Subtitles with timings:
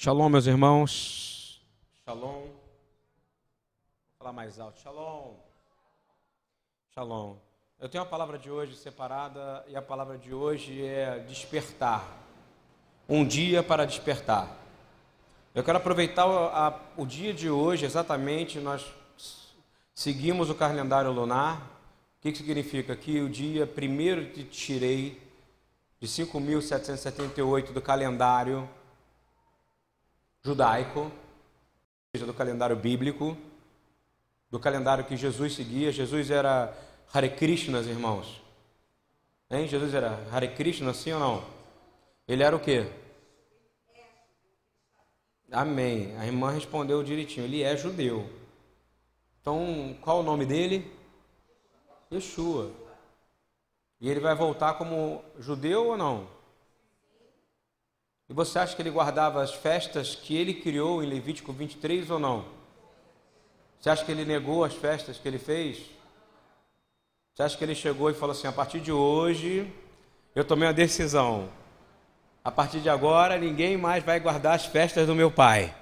[0.00, 1.60] Shalom, meus irmãos.
[2.04, 2.42] Shalom.
[2.42, 2.52] Vou
[4.16, 4.78] falar mais alto.
[4.80, 5.34] Shalom.
[6.94, 7.34] Shalom.
[7.80, 12.16] Eu tenho a palavra de hoje separada e a palavra de hoje é despertar.
[13.08, 14.56] Um dia para despertar.
[15.52, 18.86] Eu quero aproveitar a, o dia de hoje, exatamente, nós
[19.92, 21.60] seguimos o calendário lunar.
[22.18, 22.94] O que, que significa?
[22.94, 25.20] Que o dia 1 de Tirei,
[25.98, 28.77] de 5.778 do calendário
[30.42, 31.10] judaico,
[32.12, 33.36] seja do calendário bíblico,
[34.50, 35.92] do calendário que Jesus seguia.
[35.92, 36.74] Jesus era
[37.12, 38.42] Hare Krishna, irmãos.
[39.50, 39.66] Hein?
[39.66, 41.44] Jesus era Hare Krishna, sim ou não?
[42.26, 42.90] Ele era o quê?
[45.50, 46.14] Amém.
[46.18, 47.46] A irmã respondeu direitinho.
[47.46, 48.28] Ele é judeu.
[49.40, 50.92] Então, qual o nome dele?
[52.12, 52.70] Yeshua.
[54.00, 56.28] E ele vai voltar como judeu ou não?
[58.28, 62.18] E você acha que ele guardava as festas que ele criou em Levítico 23 ou
[62.18, 62.44] não?
[63.80, 65.78] Você acha que ele negou as festas que ele fez?
[67.34, 69.72] Você acha que ele chegou e falou assim: a partir de hoje
[70.34, 71.48] eu tomei uma decisão.
[72.44, 75.74] A partir de agora ninguém mais vai guardar as festas do meu pai.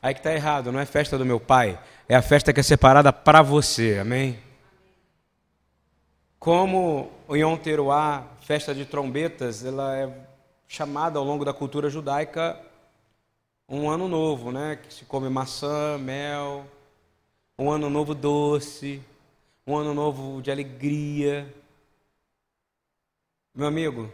[0.00, 2.62] Aí que está errado, não é festa do meu pai, é a festa que é
[2.62, 4.38] separada para você, amém?
[6.40, 7.56] Como o Yom
[8.40, 10.31] festa de trombetas, ela é
[10.72, 12.58] chamada ao longo da cultura judaica
[13.68, 14.76] um ano novo, né?
[14.76, 16.66] Que se come maçã, mel,
[17.58, 19.02] um ano novo doce,
[19.66, 21.54] um ano novo de alegria.
[23.54, 24.10] Meu amigo,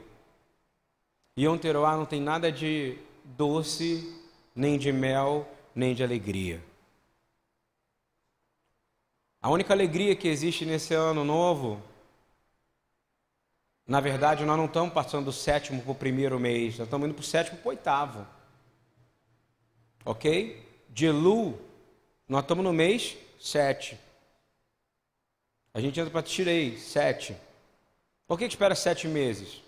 [1.39, 4.21] Yom Teruah não tem nada de doce,
[4.53, 6.61] nem de mel, nem de alegria.
[9.41, 11.81] A única alegria que existe nesse ano novo
[13.89, 17.15] na verdade, nós não estamos passando do sétimo para o primeiro mês, nós estamos indo
[17.15, 18.27] para o sétimo para o oitavo.
[20.05, 20.63] Ok?
[20.91, 21.59] De Elu,
[22.29, 23.99] nós estamos no mês sete.
[25.73, 27.35] A gente entra para Tirei, sete.
[28.27, 29.63] Por que, que espera sete meses?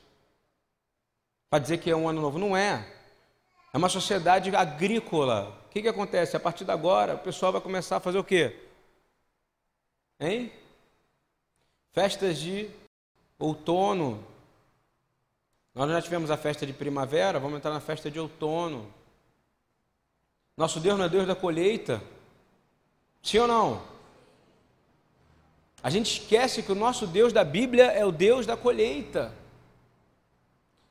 [1.48, 2.38] Para dizer que é um ano novo?
[2.38, 2.86] Não é.
[3.72, 5.58] É uma sociedade agrícola.
[5.64, 6.36] O que, que acontece?
[6.36, 8.54] A partir de agora, o pessoal vai começar a fazer o quê?
[10.18, 10.52] Hein?
[11.92, 12.68] Festas de
[13.40, 14.22] outono.
[15.74, 18.92] Nós já tivemos a festa de primavera, vamos entrar na festa de outono.
[20.56, 22.02] Nosso Deus não é Deus da colheita?
[23.22, 23.82] Sim ou não?
[25.82, 29.34] A gente esquece que o nosso Deus da Bíblia é o Deus da colheita.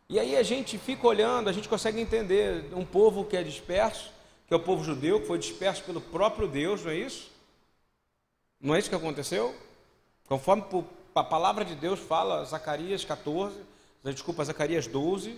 [0.10, 4.12] E aí a gente fica olhando, a gente consegue entender um povo que é disperso,
[4.48, 7.32] que é o povo judeu, que foi disperso pelo próprio Deus, não é isso?
[8.60, 9.56] Não é isso que aconteceu?
[10.28, 10.64] Conforme
[11.20, 13.56] a palavra de Deus fala, Zacarias 14,
[14.04, 15.38] desculpa, Zacarias 12,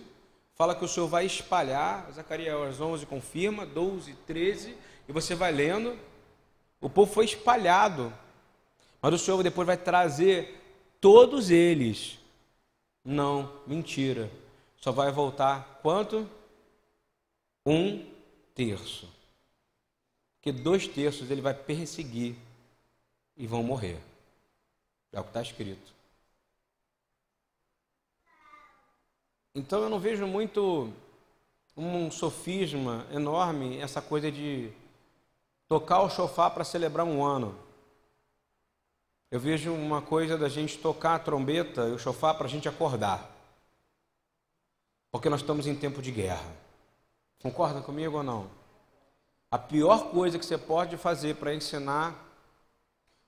[0.54, 4.76] fala que o Senhor vai espalhar, Zacarias 11 confirma, 12, 13,
[5.08, 5.98] e você vai lendo,
[6.80, 8.12] o povo foi espalhado,
[9.00, 10.60] mas o Senhor depois vai trazer
[11.00, 12.18] todos eles.
[13.04, 14.30] Não, mentira.
[14.76, 16.28] Só vai voltar quanto?
[17.66, 18.06] Um
[18.54, 19.08] terço.
[20.40, 22.36] Que dois terços ele vai perseguir
[23.36, 23.98] e vão morrer.
[25.12, 25.92] É o que está escrito.
[29.54, 30.90] Então eu não vejo muito
[31.76, 34.72] um sofisma enorme essa coisa de
[35.68, 37.54] tocar o chofar para celebrar um ano.
[39.30, 42.68] Eu vejo uma coisa da gente tocar a trombeta e o chofar para a gente
[42.68, 43.30] acordar.
[45.10, 46.50] Porque nós estamos em tempo de guerra.
[47.42, 48.50] Concorda comigo ou não?
[49.50, 52.14] A pior coisa que você pode fazer para ensinar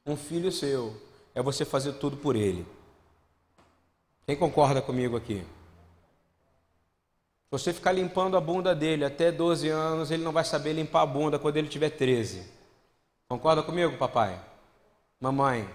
[0.07, 0.99] um filho seu
[1.35, 2.67] é você fazer tudo por ele.
[4.27, 5.45] Quem concorda comigo aqui?
[7.51, 11.07] Você ficar limpando a bunda dele até 12 anos, ele não vai saber limpar a
[11.07, 12.49] bunda quando ele tiver 13.
[13.29, 14.41] Concorda comigo, papai?
[15.21, 15.69] Mamãe?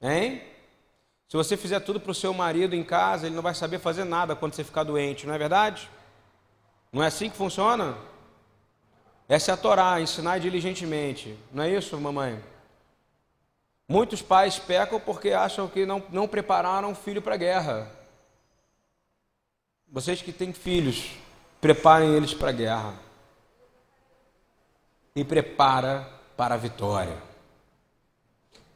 [0.00, 0.42] Hein?
[1.28, 4.04] Se você fizer tudo para o seu marido em casa, ele não vai saber fazer
[4.04, 5.90] nada quando você ficar doente, não é verdade?
[6.92, 7.96] Não é assim que funciona?
[9.28, 11.36] Essa é a Torá, ensinar diligentemente.
[11.52, 12.40] Não é isso, mamãe?
[13.86, 17.90] Muitos pais pecam porque acham que não, não prepararam o filho para a guerra.
[19.88, 21.12] Vocês que têm filhos,
[21.60, 22.94] preparem eles para a guerra.
[25.14, 27.16] E prepara para a vitória.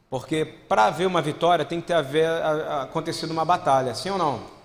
[0.09, 2.27] Porque para haver uma vitória tem que ter haver,
[2.81, 4.59] acontecido uma batalha, sim ou não?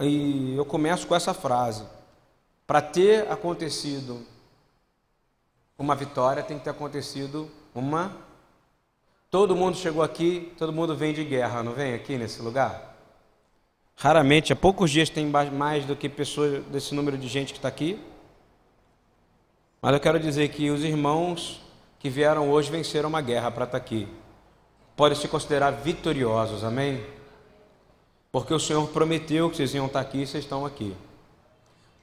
[0.00, 1.84] E eu começo com essa frase:
[2.66, 4.26] para ter acontecido
[5.78, 7.50] uma vitória tem que ter acontecido
[7.80, 8.16] uma.
[9.30, 12.96] Todo mundo chegou aqui, todo mundo vem de guerra, não vem aqui nesse lugar?
[13.96, 17.68] Raramente, há poucos dias tem mais do que pessoas desse número de gente que está
[17.68, 17.98] aqui.
[19.80, 21.62] Mas eu quero dizer que os irmãos
[21.98, 24.06] que vieram hoje venceram uma guerra para estar tá aqui.
[24.94, 27.04] Podem se considerar vitoriosos, amém?
[28.30, 30.94] Porque o Senhor prometeu que vocês iam estar tá aqui e vocês estão aqui.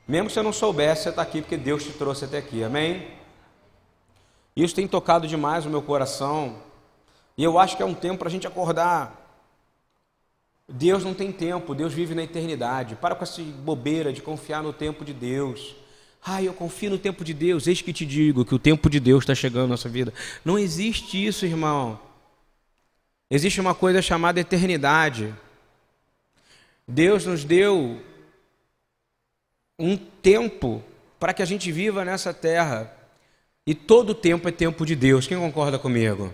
[0.08, 3.08] Mesmo que você não soubesse, você está aqui porque Deus te trouxe até aqui, amém?
[4.56, 6.58] Isso tem tocado demais o meu coração.
[7.38, 9.20] E eu acho que é um tempo para a gente acordar.
[10.68, 12.96] Deus não tem tempo, Deus vive na eternidade.
[12.96, 15.76] Para com essa bobeira de confiar no tempo de Deus.
[16.26, 17.68] Ah, eu confio no tempo de Deus.
[17.68, 20.14] Eis que te digo que o tempo de Deus está chegando na nossa vida.
[20.46, 22.00] Não existe isso, irmão.
[23.30, 25.34] Existe uma coisa chamada eternidade.
[26.88, 28.02] Deus nos deu
[29.78, 30.84] um tempo
[31.20, 32.92] para que a gente viva nessa terra.
[33.66, 35.26] E todo tempo é tempo de Deus.
[35.26, 36.34] Quem concorda comigo?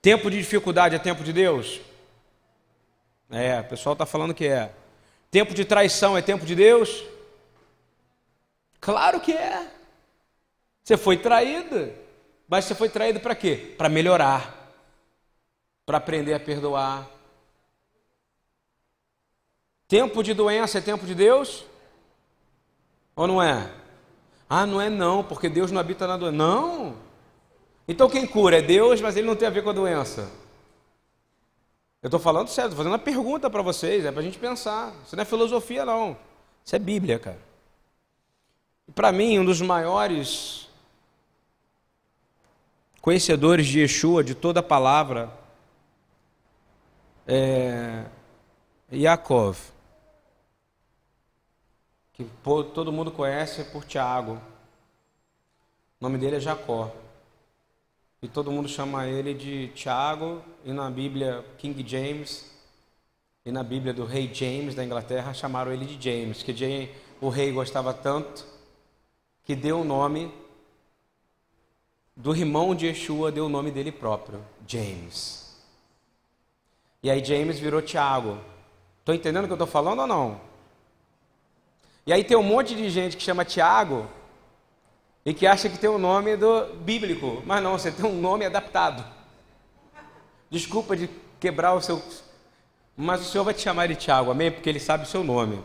[0.00, 1.80] Tempo de dificuldade é tempo de Deus?
[3.28, 4.72] É, o pessoal está falando que é.
[5.30, 7.04] Tempo de traição é tempo de Deus?
[8.80, 9.68] Claro que é.
[10.84, 11.92] Você foi traído.
[12.48, 13.74] Mas você foi traído para quê?
[13.76, 14.72] Para melhorar.
[15.84, 17.10] Para aprender a perdoar.
[19.88, 21.64] Tempo de doença é tempo de Deus?
[23.16, 23.72] Ou não é?
[24.48, 26.36] Ah, não é não, porque Deus não habita na doença.
[26.36, 26.96] Não.
[27.88, 30.30] Então quem cura é Deus, mas ele não tem a ver com a doença.
[32.02, 34.92] Eu estou falando sério, estou fazendo uma pergunta para vocês, é para a gente pensar.
[35.04, 36.16] Isso não é filosofia, não.
[36.64, 37.40] Isso é Bíblia, cara.
[38.94, 40.68] Para mim, um dos maiores
[43.00, 45.32] conhecedores de Yeshua, de toda a palavra,
[47.26, 48.04] é
[48.92, 49.75] Yaakov
[52.16, 54.40] que todo mundo conhece por Tiago.
[56.00, 56.90] O nome dele é Jacó.
[58.22, 62.50] E todo mundo chama ele de Tiago, e na Bíblia King James,
[63.44, 66.90] e na Bíblia do rei James da Inglaterra, chamaram ele de James, que
[67.20, 68.46] o rei gostava tanto
[69.44, 70.32] que deu o nome
[72.16, 75.54] do irmão de Yeshua, deu o nome dele próprio, James.
[77.02, 78.38] E aí James virou Tiago.
[79.00, 80.55] Estou entendendo o que eu estou falando ou não?
[82.06, 84.06] E aí tem um monte de gente que chama Tiago
[85.24, 88.44] e que acha que tem um nome do bíblico, mas não, você tem um nome
[88.44, 89.04] adaptado.
[90.48, 91.10] Desculpa de
[91.40, 92.00] quebrar o seu.
[92.96, 94.52] Mas o Senhor vai te chamar de Tiago, amém?
[94.52, 95.60] Porque ele sabe o seu nome.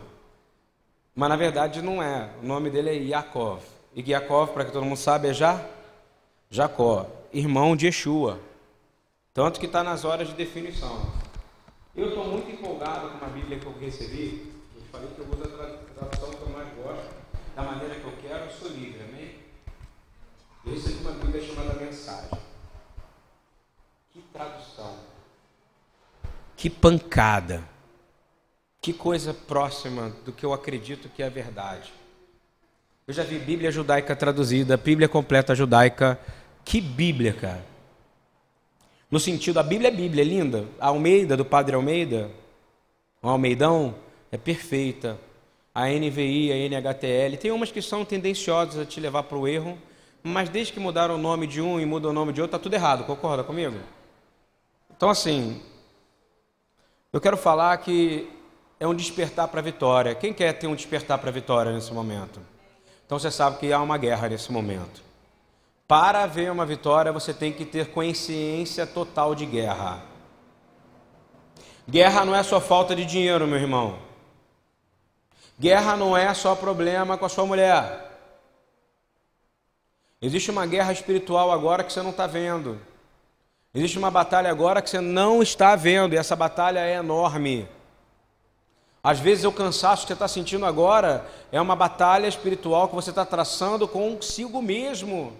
[1.13, 2.31] Mas na verdade não é.
[2.41, 3.61] O nome dele é Yaakov.
[3.93, 5.63] E Yaakov, para que todo mundo saiba, é Já?
[6.49, 8.39] Jacó, irmão de Yeshua.
[9.31, 11.05] Tanto que está nas horas de definição.
[11.95, 14.50] Eu estou muito empolgado com a Bíblia que eu recebi.
[14.91, 17.09] Falei que eu uso a tradução que eu mais gosto,
[17.55, 19.35] da maneira que eu quero, eu sou livre, amém?
[20.65, 22.29] Eu recebi uma Bíblia chamada Mensagem.
[24.11, 24.97] Que tradução.
[26.57, 27.63] Que pancada.
[28.81, 31.93] Que coisa próxima do que eu acredito que é verdade.
[33.07, 36.19] Eu já vi Bíblia judaica traduzida, Bíblia completa judaica.
[36.65, 37.65] Que Bíblia, cara.
[39.09, 40.67] No sentido, a Bíblia é Bíblia, é linda.
[40.79, 42.29] A Almeida, do Padre Almeida,
[43.21, 43.95] o Almeidão,
[44.31, 45.19] é perfeita.
[45.73, 49.77] A NVI, a NHTL, tem umas que são tendenciosas a te levar para o erro,
[50.21, 52.63] mas desde que mudaram o nome de um e mudam o nome de outro, está
[52.63, 53.77] tudo errado, concorda comigo?
[54.95, 55.61] Então, assim,
[57.13, 58.29] eu quero falar que
[58.79, 60.15] é um despertar para a vitória.
[60.15, 62.39] Quem quer ter um despertar para a vitória nesse momento?
[63.05, 65.03] Então você sabe que há uma guerra nesse momento.
[65.87, 70.01] Para haver uma vitória, você tem que ter consciência total de guerra.
[71.89, 74.10] Guerra não é só falta de dinheiro, meu irmão.
[75.61, 78.09] Guerra não é só problema com a sua mulher.
[80.19, 82.81] Existe uma guerra espiritual agora que você não está vendo.
[83.71, 87.69] Existe uma batalha agora que você não está vendo, e essa batalha é enorme.
[89.03, 93.11] Às vezes o cansaço que você está sentindo agora é uma batalha espiritual que você
[93.11, 95.37] está traçando consigo mesmo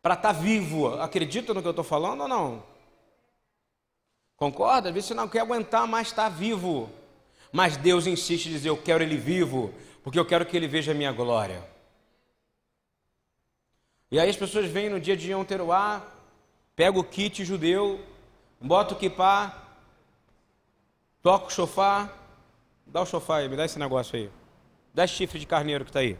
[0.00, 0.98] para estar tá vivo.
[0.98, 2.62] Acredita no que eu estou falando ou não?
[4.34, 4.88] Concorda?
[4.88, 6.88] Às vezes você não quer aguentar mais estar vivo.
[7.54, 10.90] Mas Deus insiste em dizer: Eu quero ele vivo, porque eu quero que ele veja
[10.90, 11.62] a minha glória.
[14.10, 16.04] E aí as pessoas vêm no dia de Yom Teruá,
[16.74, 18.04] pega o kit judeu,
[18.60, 19.56] bota o kippah,
[21.22, 22.12] toca o chofar,
[22.84, 24.28] dá o chofar aí, me dá esse negócio aí.
[24.92, 26.18] Dá chifre de carneiro que está aí.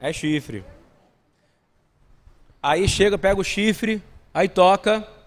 [0.00, 0.64] É chifre.
[2.62, 5.19] Aí chega, pega o chifre, aí toca.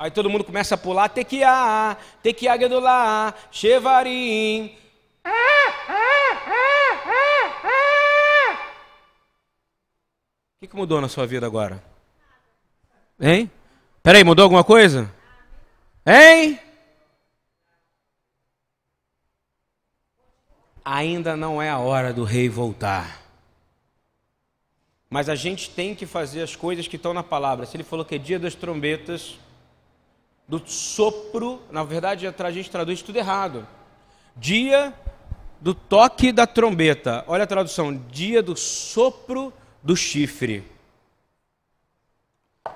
[0.00, 4.74] Aí todo mundo começa a pular, tequiá, tequiá gedulá, chevarim.
[10.56, 11.84] O que que mudou na sua vida agora?
[13.20, 13.50] Hein?
[14.02, 15.14] Peraí, mudou alguma coisa?
[16.06, 16.58] Hein?
[20.82, 23.20] Ainda não é a hora do rei voltar.
[25.10, 27.66] Mas a gente tem que fazer as coisas que estão na palavra.
[27.66, 29.38] Se ele falou que é dia das trombetas,
[30.50, 33.64] do sopro, na verdade a gente traduz tudo errado.
[34.36, 34.92] Dia
[35.60, 37.24] do toque da trombeta.
[37.28, 40.64] Olha a tradução: dia do sopro do chifre.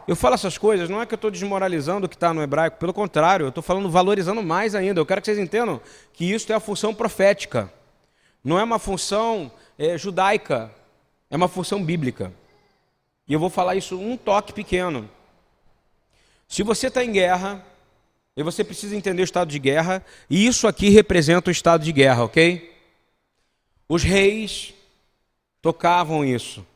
[0.07, 2.79] Eu falo essas coisas, não é que eu estou desmoralizando o que está no hebraico,
[2.79, 5.01] pelo contrário, eu estou falando valorizando mais ainda.
[5.01, 5.81] Eu quero que vocês entendam
[6.13, 7.73] que isso é a função profética,
[8.43, 10.71] não é uma função é, judaica,
[11.29, 12.33] é uma função bíblica.
[13.27, 15.11] E eu vou falar isso um toque pequeno.
[16.49, 17.65] Se você está em guerra,
[18.37, 21.93] e você precisa entender o estado de guerra, e isso aqui representa o estado de
[21.93, 22.73] guerra, ok?
[23.89, 24.75] Os reis
[25.63, 26.67] tocavam isso.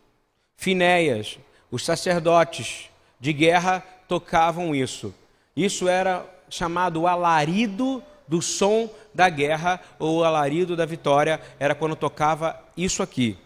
[0.56, 1.38] Finéias,
[1.70, 2.88] os sacerdotes,
[3.20, 5.14] de guerra tocavam isso.
[5.56, 12.62] Isso era chamado alarido do som da guerra ou alarido da vitória, era quando tocava
[12.76, 13.37] isso aqui.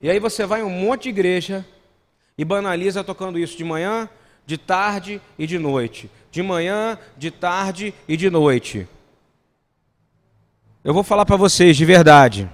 [0.00, 1.66] E aí você vai em um monte de igreja
[2.36, 4.08] e banaliza tocando isso de manhã,
[4.48, 6.10] de tarde e de noite.
[6.30, 8.88] De manhã, de tarde e de noite.
[10.82, 12.48] Eu vou falar para vocês de verdade.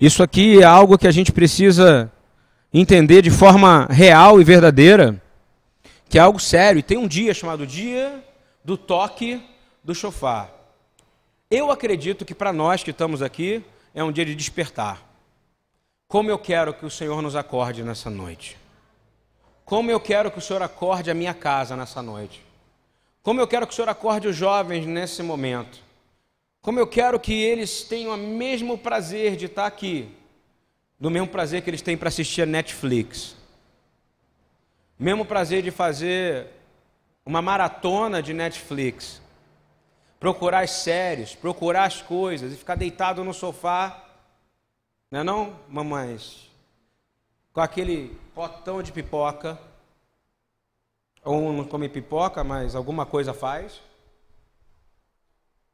[0.00, 2.08] Isso aqui é algo que a gente precisa
[2.72, 5.20] entender de forma real e verdadeira
[6.08, 6.78] que é algo sério.
[6.78, 8.22] E tem um dia chamado Dia
[8.64, 9.42] do Toque
[9.82, 10.52] do Chofar.
[11.50, 15.02] Eu acredito que para nós que estamos aqui é um dia de despertar.
[16.06, 18.61] Como eu quero que o Senhor nos acorde nessa noite.
[19.72, 22.44] Como eu quero que o Senhor acorde a minha casa nessa noite.
[23.22, 25.78] Como eu quero que o Senhor acorde os jovens nesse momento.
[26.60, 30.14] Como eu quero que eles tenham o mesmo prazer de estar aqui
[31.00, 33.34] do mesmo prazer que eles têm para assistir a Netflix.
[34.98, 36.48] Mesmo prazer de fazer
[37.24, 39.22] uma maratona de Netflix.
[40.20, 44.04] Procurar as séries, procurar as coisas e ficar deitado no sofá.
[45.10, 46.51] Não é não, mamães?
[47.52, 49.58] Com aquele potão de pipoca.
[51.24, 53.80] Ou não come pipoca, mas alguma coisa faz.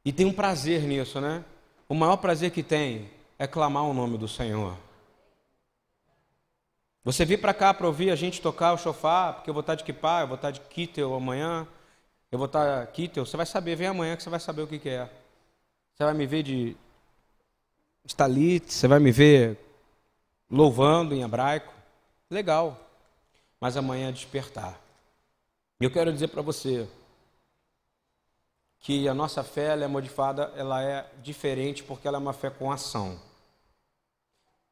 [0.04, 1.44] E tem um prazer nisso, né?
[1.88, 4.76] O maior prazer que tem é clamar o nome do Senhor.
[7.04, 9.74] Você vir para cá para ouvir a gente tocar o chofar, porque eu vou estar
[9.74, 11.66] de kipá, eu vou estar de kittel amanhã,
[12.30, 14.78] eu vou estar kittel, você vai saber, vem amanhã que você vai saber o que,
[14.78, 15.08] que é.
[15.94, 16.76] Você vai me ver de
[18.04, 19.58] estalit, você vai me ver
[20.50, 21.72] louvando em hebraico.
[22.30, 22.78] Legal.
[23.60, 24.80] Mas amanhã é despertar.
[25.80, 26.88] E eu quero dizer para você
[28.80, 32.50] que a nossa fé ela é modificada, ela é diferente porque ela é uma fé
[32.50, 33.18] com ação.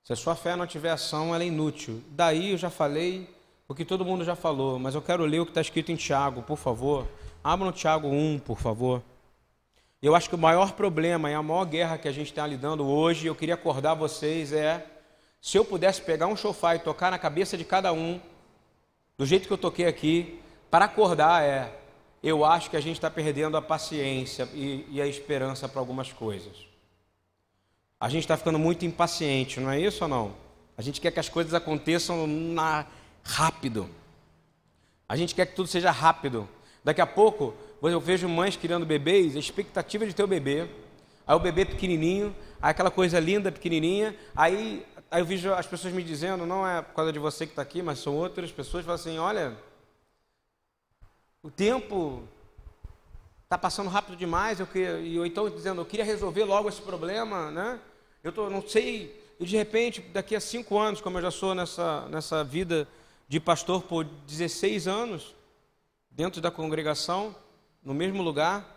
[0.04, 2.02] Se a sua fé não tiver ação, ela é inútil.
[2.10, 3.28] Daí eu já falei
[3.68, 5.96] o que todo mundo já falou, mas eu quero ler o que está escrito em
[5.96, 7.08] Tiago, por favor.
[7.42, 9.02] Abra no Tiago 1, por favor.
[10.00, 12.86] Eu acho que o maior problema e a maior guerra que a gente está lidando
[12.86, 14.86] hoje, eu queria acordar vocês, é
[15.40, 18.20] se eu pudesse pegar um chofar e tocar na cabeça de cada um,
[19.16, 20.40] do jeito que eu toquei aqui,
[20.70, 21.72] para acordar é,
[22.22, 26.12] eu acho que a gente está perdendo a paciência e, e a esperança para algumas
[26.12, 26.66] coisas.
[27.98, 30.34] A gente está ficando muito impaciente, não é isso ou não?
[30.76, 32.86] A gente quer que as coisas aconteçam na...
[33.22, 33.88] rápido.
[35.08, 36.48] A gente quer que tudo seja rápido.
[36.84, 40.68] Daqui a pouco, eu vejo mães criando bebês, a expectativa de ter o bebê.
[41.26, 44.14] Aí o bebê pequenininho, aí aquela coisa linda, pequenininha.
[44.34, 47.52] Aí, aí eu vejo as pessoas me dizendo, não é por causa de você que
[47.52, 49.56] está aqui, mas são outras pessoas, falam assim, olha,
[51.42, 52.22] o tempo
[53.44, 56.82] está passando rápido demais, eu queria, e eu estou dizendo, eu queria resolver logo esse
[56.82, 57.78] problema, né?
[58.22, 61.54] Eu tô, não sei, e de repente, daqui a cinco anos, como eu já sou
[61.54, 62.88] nessa, nessa vida
[63.28, 65.34] de pastor por 16 anos,
[66.10, 67.34] dentro da congregação,
[67.84, 68.74] no mesmo lugar,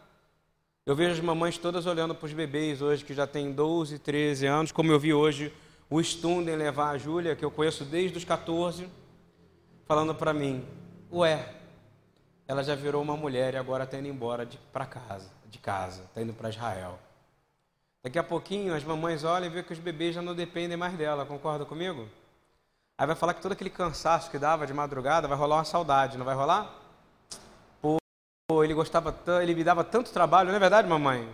[0.86, 4.46] eu vejo as mamães todas olhando para os bebês hoje que já têm 12, 13
[4.46, 5.52] anos, como eu vi hoje
[5.90, 8.88] o Stunden levar a Júlia, que eu conheço desde os 14,
[9.86, 10.64] falando para mim,
[11.12, 11.56] ué,
[12.48, 16.22] ela já virou uma mulher e agora está indo embora para casa, de casa, está
[16.22, 17.00] indo para Israel.
[18.04, 20.94] Daqui a pouquinho as mamães olham e vê que os bebês já não dependem mais
[20.94, 22.08] dela, concorda comigo?
[22.98, 26.18] Aí vai falar que todo aquele cansaço que dava de madrugada vai rolar uma saudade,
[26.18, 26.76] não vai rolar?
[27.82, 31.28] Pô, ele gostava tanto, ele me dava tanto trabalho, não é verdade, mamãe?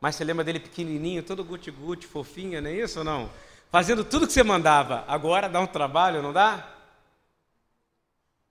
[0.00, 3.30] Mas você lembra dele pequenininho, todo guti-guti, fofinho, não é isso ou não?
[3.72, 5.02] Fazendo tudo que você mandava.
[5.08, 6.68] Agora dá um trabalho, não dá?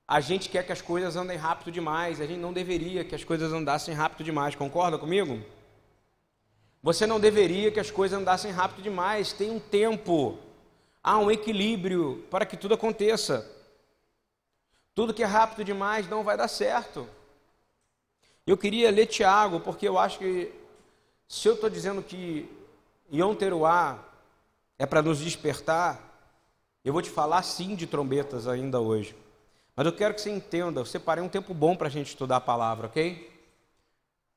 [0.07, 3.23] A gente quer que as coisas andem rápido demais, a gente não deveria que as
[3.23, 5.39] coisas andassem rápido demais, concorda comigo?
[6.81, 10.39] Você não deveria que as coisas andassem rápido demais, tem um tempo.
[11.03, 13.47] Há um equilíbrio para que tudo aconteça.
[14.95, 17.07] Tudo que é rápido demais não vai dar certo.
[18.45, 20.51] Eu queria ler Tiago, porque eu acho que
[21.27, 22.49] se eu estou dizendo que
[23.13, 23.35] Yom
[24.81, 26.01] é para nos despertar,
[26.83, 29.15] eu vou te falar sim de trombetas ainda hoje.
[29.75, 32.38] Mas eu quero que você entenda, eu separei um tempo bom para a gente estudar
[32.38, 33.31] a palavra, ok?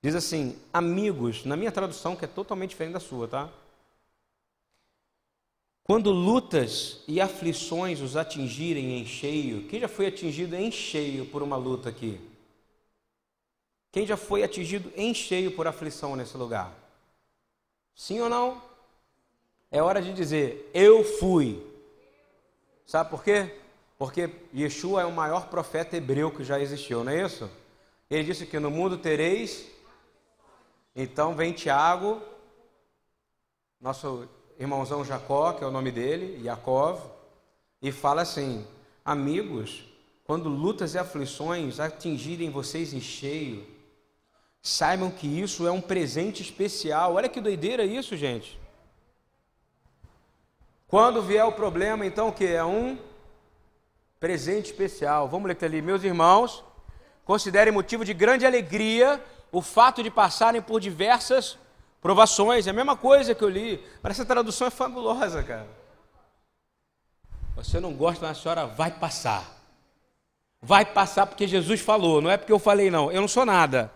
[0.03, 3.49] Diz assim, amigos, na minha tradução, que é totalmente diferente da sua, tá?
[5.83, 11.43] Quando lutas e aflições os atingirem em cheio, quem já foi atingido em cheio por
[11.43, 12.21] uma luta aqui?
[13.91, 16.71] Quem já foi atingido em cheio por aflição nesse lugar?
[17.95, 18.74] Sim ou não?
[19.75, 21.61] É hora de dizer, eu fui.
[22.87, 23.57] Sabe por quê?
[23.99, 27.51] Porque Yeshua é o maior profeta hebreu que já existiu, não é isso?
[28.09, 29.69] Ele disse que no mundo tereis.
[30.95, 32.23] Então vem Tiago,
[33.81, 34.29] nosso
[34.61, 37.01] irmãozão Jacó, que é o nome dele, Yaakov,
[37.83, 38.65] e fala assim:
[39.05, 39.87] Amigos,
[40.23, 43.67] quando lutas e aflições atingirem vocês em cheio,
[44.63, 47.15] saibam que isso é um presente especial.
[47.15, 48.63] Olha que doideira isso, gente.
[50.95, 52.47] Quando vier o problema, então o que?
[52.47, 52.97] É um
[54.21, 55.29] presente especial.
[55.29, 56.63] Vamos ler ali, meus irmãos,
[57.25, 59.21] considerem motivo de grande alegria
[59.51, 61.59] o fato de passarem por diversas
[62.01, 62.69] provações.
[62.69, 63.85] É a mesma coisa que eu li.
[64.01, 65.67] Mas essa tradução é fabulosa, cara.
[67.57, 69.53] Você não gosta, mas a senhora vai passar.
[70.63, 73.11] Vai passar porque Jesus falou, não é porque eu falei, não.
[73.11, 73.91] Eu não sou nada.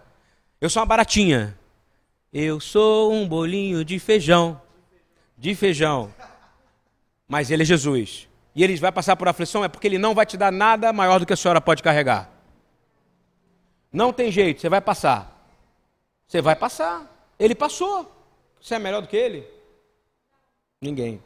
[0.60, 1.56] Eu sou uma baratinha.
[2.32, 4.60] Eu sou um bolinho de feijão.
[5.36, 6.12] De feijão.
[7.28, 10.26] Mas ele é Jesus e ele vai passar por aflição, é porque ele não vai
[10.26, 12.28] te dar nada maior do que a senhora pode carregar.
[13.92, 15.48] Não tem jeito, você vai passar.
[16.26, 17.06] Você vai passar.
[17.38, 18.10] Ele passou.
[18.60, 19.46] Você é melhor do que ele?
[20.80, 21.22] Ninguém.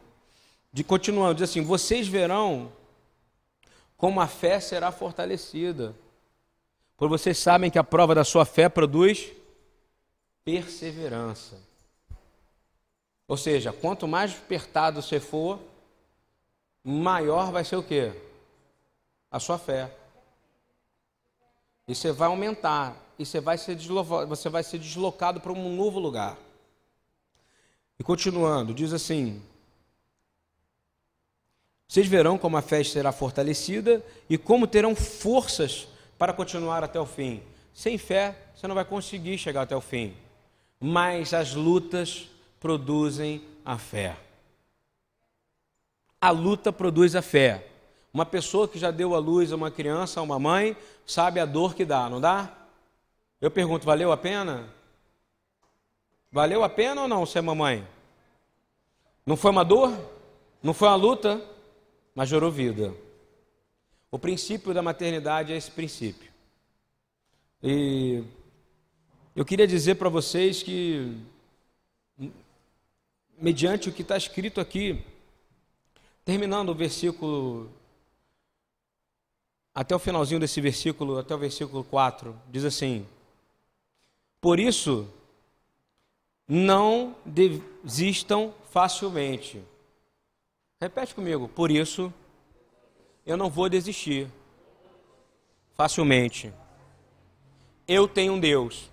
[0.71, 2.71] De continuando, diz assim: vocês verão
[3.97, 5.95] como a fé será fortalecida.
[6.97, 9.31] Pois vocês sabem que a prova da sua fé produz
[10.45, 11.57] perseverança.
[13.27, 15.59] Ou seja, quanto mais apertado você for,
[16.83, 18.11] maior vai ser o quê?
[19.31, 19.91] A sua fé.
[21.87, 22.97] E você vai aumentar.
[23.17, 23.77] E você vai ser
[24.27, 26.37] você vai ser deslocado para um novo lugar.
[27.97, 29.41] E continuando, diz assim:
[31.87, 37.05] Vocês verão como a fé será fortalecida e como terão forças para continuar até o
[37.05, 37.41] fim.
[37.73, 40.15] Sem fé, você não vai conseguir chegar até o fim.
[40.79, 44.17] Mas as lutas produzem a fé
[46.23, 47.67] a luta produz a fé.
[48.13, 50.73] Uma pessoa que já deu a luz a uma criança, a uma mãe,
[51.05, 52.49] sabe a dor que dá, não dá?
[53.41, 54.69] Eu pergunto, valeu a pena?
[56.31, 57.85] Valeu a pena ou não ser mamãe?
[59.25, 59.93] Não foi uma dor?
[60.61, 61.41] Não foi uma luta?
[62.15, 62.93] Mas gerou vida.
[64.09, 66.31] O princípio da maternidade é esse princípio.
[67.61, 68.23] E
[69.35, 71.17] eu queria dizer para vocês que,
[73.37, 75.03] mediante o que está escrito aqui,
[76.25, 77.69] Terminando o versículo,
[79.75, 83.05] até o finalzinho desse versículo, até o versículo 4, diz assim:
[84.39, 85.07] Por isso,
[86.47, 89.61] não desistam facilmente.
[90.79, 92.13] Repete comigo, por isso,
[93.25, 94.29] eu não vou desistir
[95.73, 96.53] facilmente.
[97.87, 98.89] Eu tenho um Deus.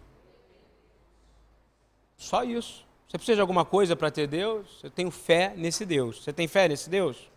[2.17, 2.85] Só isso.
[3.11, 4.69] Você precisa de alguma coisa para ter Deus?
[4.85, 6.23] Eu tenho fé nesse Deus.
[6.23, 7.29] Você tem fé nesse Deus?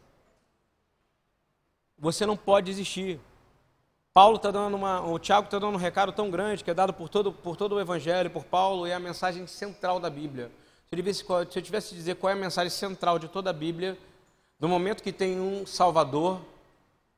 [1.97, 3.19] Você não pode desistir.
[4.13, 6.93] Paulo está dando uma, o Tiago está dando um recado tão grande que é dado
[6.93, 10.51] por todo, por todo o Evangelho, por Paulo, e é a mensagem central da Bíblia.
[10.91, 13.53] Se eu, se eu tivesse que dizer qual é a mensagem central de toda a
[13.53, 13.97] Bíblia,
[14.59, 16.39] no momento que tem um Salvador,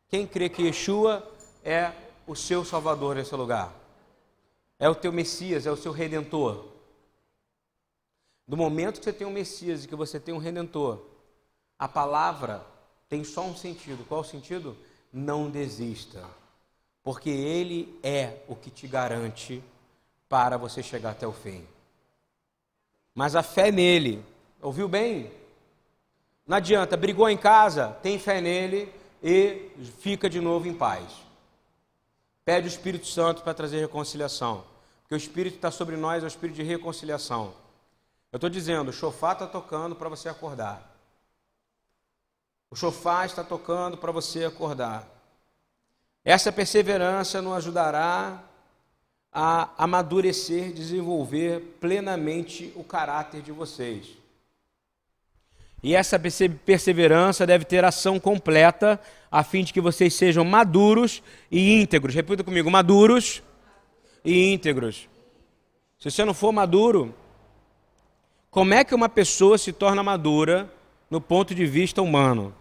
[0.08, 1.30] quem crê que Yeshua
[1.62, 1.92] é
[2.26, 3.74] o seu Salvador nesse lugar?
[4.80, 6.75] É o teu Messias, é o seu Redentor.
[8.48, 11.02] Do momento que você tem um Messias e que você tem um Redentor,
[11.80, 12.66] a palavra
[13.10, 14.06] tem só um sentido.
[14.08, 14.78] Qual o sentido?
[15.12, 16.24] Não desista.
[17.04, 19.64] Porque Ele é o que te garante
[20.30, 21.66] para você chegar até o fim.
[23.14, 24.24] Mas a fé nele,
[24.62, 25.32] ouviu bem?
[26.46, 28.92] Não adianta, brigou em casa, tem fé nele
[29.24, 31.06] e fica de novo em paz.
[32.44, 34.64] Pede o Espírito Santo para trazer reconciliação.
[35.02, 37.54] Porque o Espírito está sobre nós, é o Espírito de reconciliação.
[38.36, 40.94] Eu estou dizendo, o chofá está tocando para você acordar.
[42.70, 45.08] O chofá está tocando para você acordar.
[46.22, 48.44] Essa perseverança nos ajudará
[49.32, 54.10] a amadurecer, desenvolver plenamente o caráter de vocês.
[55.82, 59.00] E essa perseverança deve ter ação completa,
[59.32, 62.14] a fim de que vocês sejam maduros e íntegros.
[62.14, 63.42] Repita comigo: maduros
[64.26, 65.08] e íntegros.
[65.98, 67.16] Se você não for maduro,
[68.56, 70.72] como é que uma pessoa se torna madura
[71.10, 72.56] no ponto de vista humano?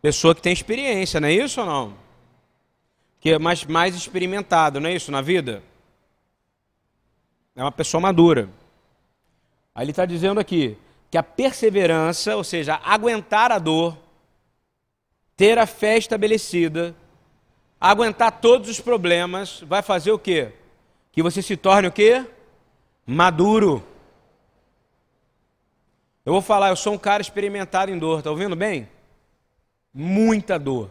[0.00, 1.94] Pessoa que tem experiência, não é isso ou não?
[3.20, 5.62] Que é mais, mais experimentado, não é isso na vida?
[7.54, 8.48] É uma pessoa madura.
[9.74, 10.78] Aí ele está dizendo aqui
[11.10, 13.98] que a perseverança, ou seja, aguentar a dor,
[15.36, 16.96] ter a fé estabelecida,
[17.78, 20.52] aguentar todos os problemas, vai fazer o quê?
[21.12, 22.24] Que você se torne o quê?
[23.06, 23.82] Maduro.
[26.24, 28.88] Eu vou falar, eu sou um cara experimentado em dor, tá ouvindo bem?
[29.92, 30.90] Muita dor.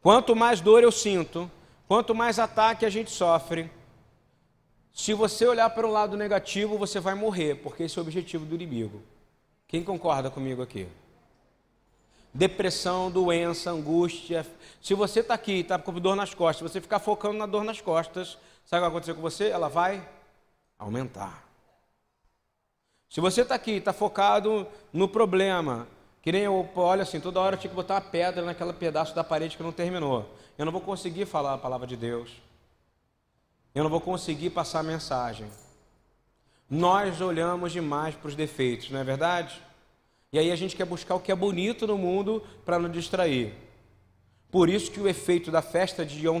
[0.00, 1.50] Quanto mais dor eu sinto,
[1.88, 3.70] quanto mais ataque a gente sofre,
[4.92, 8.44] se você olhar para o lado negativo, você vai morrer, porque esse é o objetivo
[8.44, 9.02] do inimigo.
[9.66, 10.86] Quem concorda comigo aqui?
[12.32, 14.46] Depressão, doença, angústia.
[14.80, 17.80] Se você está aqui, está com dor nas costas, você ficar focando na dor nas
[17.80, 19.48] costas, sabe o que vai acontecer com você?
[19.48, 20.06] Ela vai
[20.80, 21.46] aumentar.
[23.08, 25.86] Se você está aqui, está focado no problema,
[26.22, 29.14] que nem eu, olha assim, toda hora eu tinha que botar uma pedra naquele pedaço
[29.14, 30.28] da parede que não terminou.
[30.56, 32.30] Eu não vou conseguir falar a palavra de Deus.
[33.74, 35.46] Eu não vou conseguir passar a mensagem.
[36.68, 39.60] Nós olhamos demais para os defeitos, não é verdade?
[40.32, 43.52] E aí a gente quer buscar o que é bonito no mundo para nos distrair.
[44.50, 46.40] Por isso que o efeito da festa de Yom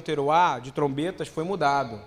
[0.62, 2.00] de trombetas, foi mudado.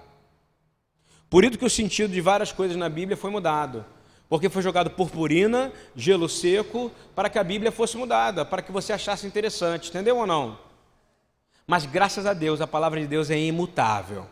[1.33, 3.83] Por isso que o sentido de várias coisas na Bíblia foi mudado.
[4.29, 8.93] Porque foi jogado purpurina, gelo seco, para que a Bíblia fosse mudada, para que você
[8.93, 10.59] achasse interessante, entendeu ou não?
[11.65, 14.27] Mas graças a Deus, a palavra de Deus é imutável.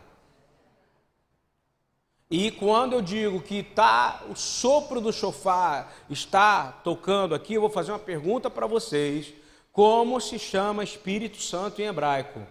[2.29, 7.69] E quando eu digo que tá, o sopro do chofar está tocando aqui, eu vou
[7.71, 9.33] fazer uma pergunta para vocês.
[9.71, 12.45] Como se chama Espírito Santo em hebraico?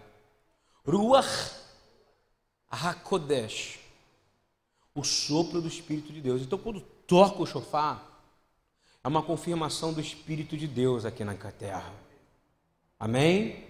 [0.85, 1.53] Ruach
[2.69, 3.80] HaKodesh.
[4.93, 6.41] O sopro do Espírito de Deus.
[6.41, 8.11] Então, quando toca o chofar,
[9.03, 11.93] é uma confirmação do Espírito de Deus aqui na terra.
[12.99, 13.67] Amém?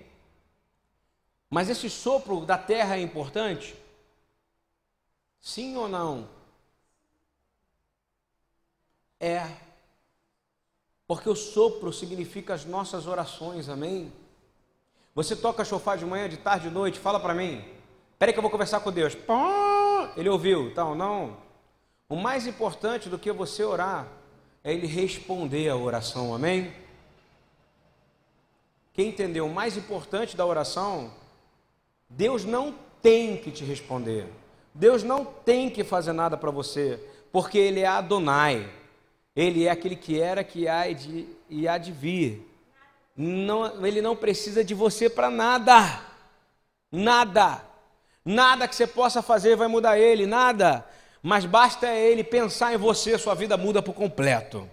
[1.50, 3.76] Mas esse sopro da terra é importante?
[5.40, 6.28] Sim ou não?
[9.20, 9.48] É.
[11.08, 14.12] Porque o sopro significa as nossas orações, amém?
[15.14, 17.64] Você toca chofar de manhã, de tarde, de noite, fala para mim.
[18.14, 19.14] Espera que eu vou conversar com Deus.
[20.16, 21.38] Ele ouviu, então não.
[22.08, 24.08] O mais importante do que você orar
[24.64, 26.74] é ele responder a oração, amém?
[28.94, 29.46] Quem entendeu?
[29.46, 31.12] O mais importante da oração,
[32.10, 34.28] Deus não tem que te responder.
[34.74, 37.00] Deus não tem que fazer nada para você,
[37.32, 38.70] porque Ele é Adonai.
[39.36, 42.48] Ele é aquele que era, que há de, e há de vir.
[43.16, 46.02] Não, ele não precisa de você para nada.
[46.92, 47.64] Nada.
[48.24, 50.86] Nada que você possa fazer vai mudar ele, nada.
[51.22, 54.70] Mas basta ele pensar em você, sua vida muda por completo.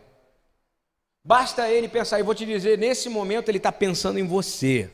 [1.24, 4.90] Basta ele pensar, e vou te dizer, nesse momento ele está pensando em você.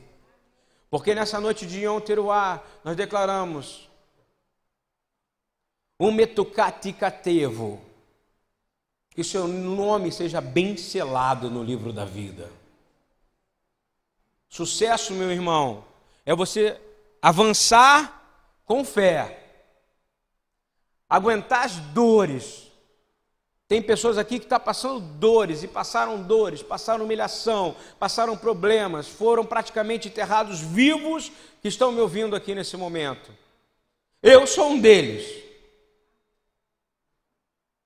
[0.91, 3.89] Porque nessa noite de Yom Teruah, nós declaramos
[5.99, 7.81] um metucaticatevo.
[9.11, 12.51] Que seu nome seja bem selado no livro da vida.
[14.49, 15.85] Sucesso, meu irmão,
[16.27, 16.81] é você
[17.23, 18.24] avançar
[18.65, 19.45] com fé,
[21.09, 22.71] aguentar as dores.
[23.67, 29.09] Tem pessoas aqui que estão tá passando dores e passaram dores, passaram humilhação, passaram problemas,
[29.09, 33.33] foram praticamente enterrados vivos que estão me ouvindo aqui nesse momento.
[34.23, 35.43] Eu sou um deles.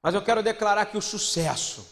[0.03, 1.87] Mas eu quero declarar que o sucesso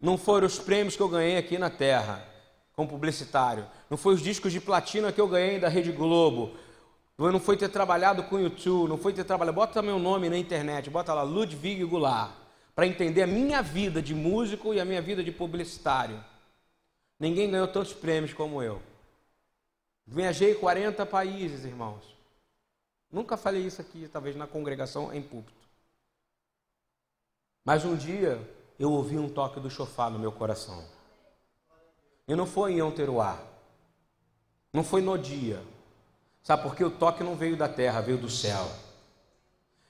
[0.00, 2.26] não foram os prêmios que eu ganhei aqui na Terra,
[2.74, 6.56] como publicitário, não foi os discos de platina que eu ganhei da Rede Globo,
[7.18, 9.54] não foi ter trabalhado com o YouTube, não foi ter trabalhado.
[9.54, 12.32] Bota meu nome na internet, bota lá Ludwig Goulart,
[12.74, 16.22] para entender a minha vida de músico e a minha vida de publicitário.
[17.18, 18.82] Ninguém ganhou tantos prêmios como eu.
[20.06, 22.16] Viajei 40 países, irmãos.
[23.10, 25.66] Nunca falei isso aqui, talvez na congregação em púlpito.
[27.64, 28.38] Mas um dia
[28.78, 30.84] eu ouvi um toque do chofar no meu coração.
[32.28, 33.40] E não foi em Onteruá.
[34.72, 35.62] Não foi no dia.
[36.46, 38.70] Sabe por que o toque não veio da terra, veio do céu.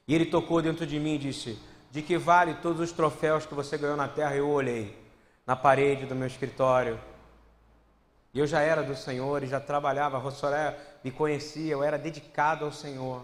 [0.09, 1.59] E ele tocou dentro de mim e disse:
[1.91, 4.35] De que vale todos os troféus que você ganhou na terra?
[4.35, 4.99] Eu olhei
[5.47, 6.99] na parede do meu escritório.
[8.33, 10.17] E eu já era do Senhor e já trabalhava.
[10.17, 13.23] A Rossoré me conhecia, eu era dedicado ao Senhor.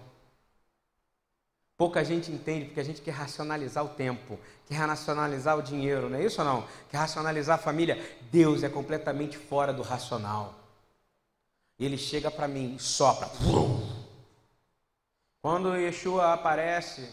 [1.79, 6.19] Pouca gente entende porque a gente quer racionalizar o tempo, quer racionalizar o dinheiro, não
[6.19, 6.69] é isso ou não?
[6.91, 7.99] Quer racionalizar a família.
[8.31, 10.62] Deus é completamente fora do racional.
[11.85, 13.29] Ele chega para mim e sopra.
[15.41, 17.11] Quando Yeshua aparece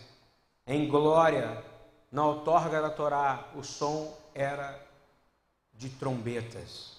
[0.68, 1.64] em glória
[2.12, 4.80] na outorga da Torá, o som era
[5.74, 6.98] de trombetas.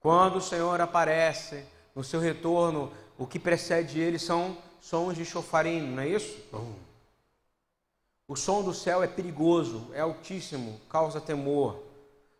[0.00, 5.80] Quando o Senhor aparece no seu retorno, o que precede ele são sons de chofarim,
[5.80, 6.36] não é isso?
[8.26, 11.80] O som do céu é perigoso, é altíssimo, causa temor.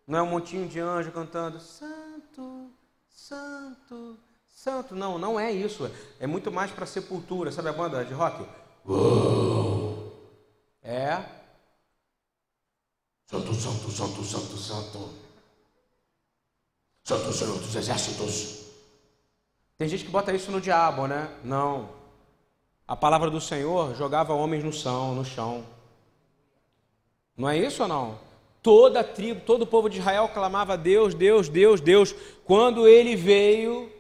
[0.07, 1.61] Não é um montinho de anjo cantando
[3.25, 4.95] Santo, Santo.
[4.95, 5.91] Não, não é isso.
[6.21, 7.51] É muito mais para sepultura.
[7.51, 8.47] Sabe a banda de rock?
[10.83, 11.25] É.
[13.25, 15.15] Santo, Santo, Santo, Santo, Santo.
[17.03, 18.67] Santo Senhor dos Exércitos.
[19.79, 21.35] Tem gente que bota isso no diabo, né?
[21.43, 21.89] Não.
[22.87, 25.67] A palavra do Senhor jogava homens no chão, no chão.
[27.35, 28.19] Não é isso ou não?
[28.65, 32.13] Toda a tribo, todo o povo de Israel clamava Deus, Deus, Deus, Deus.
[32.45, 33.93] Quando ele veio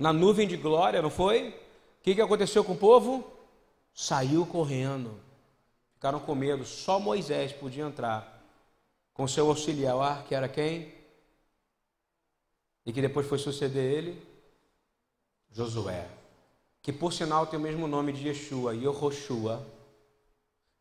[0.00, 1.50] na nuvem de glória, não foi?
[1.50, 3.24] O que, que aconteceu com o povo?
[3.94, 5.20] Saiu correndo.
[5.94, 6.64] Ficaram com medo.
[6.64, 8.42] Só Moisés podia entrar
[9.14, 10.92] com seu auxiliar, que era quem?
[12.84, 14.22] E que depois foi suceder ele?
[15.52, 16.08] Josué
[16.82, 19.66] que por sinal tem o mesmo nome de Yeshua, Yehoshua,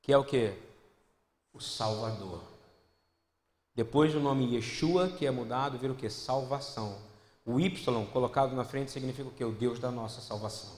[0.02, 0.54] que é o que?
[1.54, 2.42] O Salvador.
[3.80, 6.10] Depois do nome Yeshua, que é mudado, vira o que?
[6.10, 6.98] Salvação.
[7.46, 9.42] O Y colocado na frente significa o que?
[9.42, 10.72] O Deus da nossa salvação.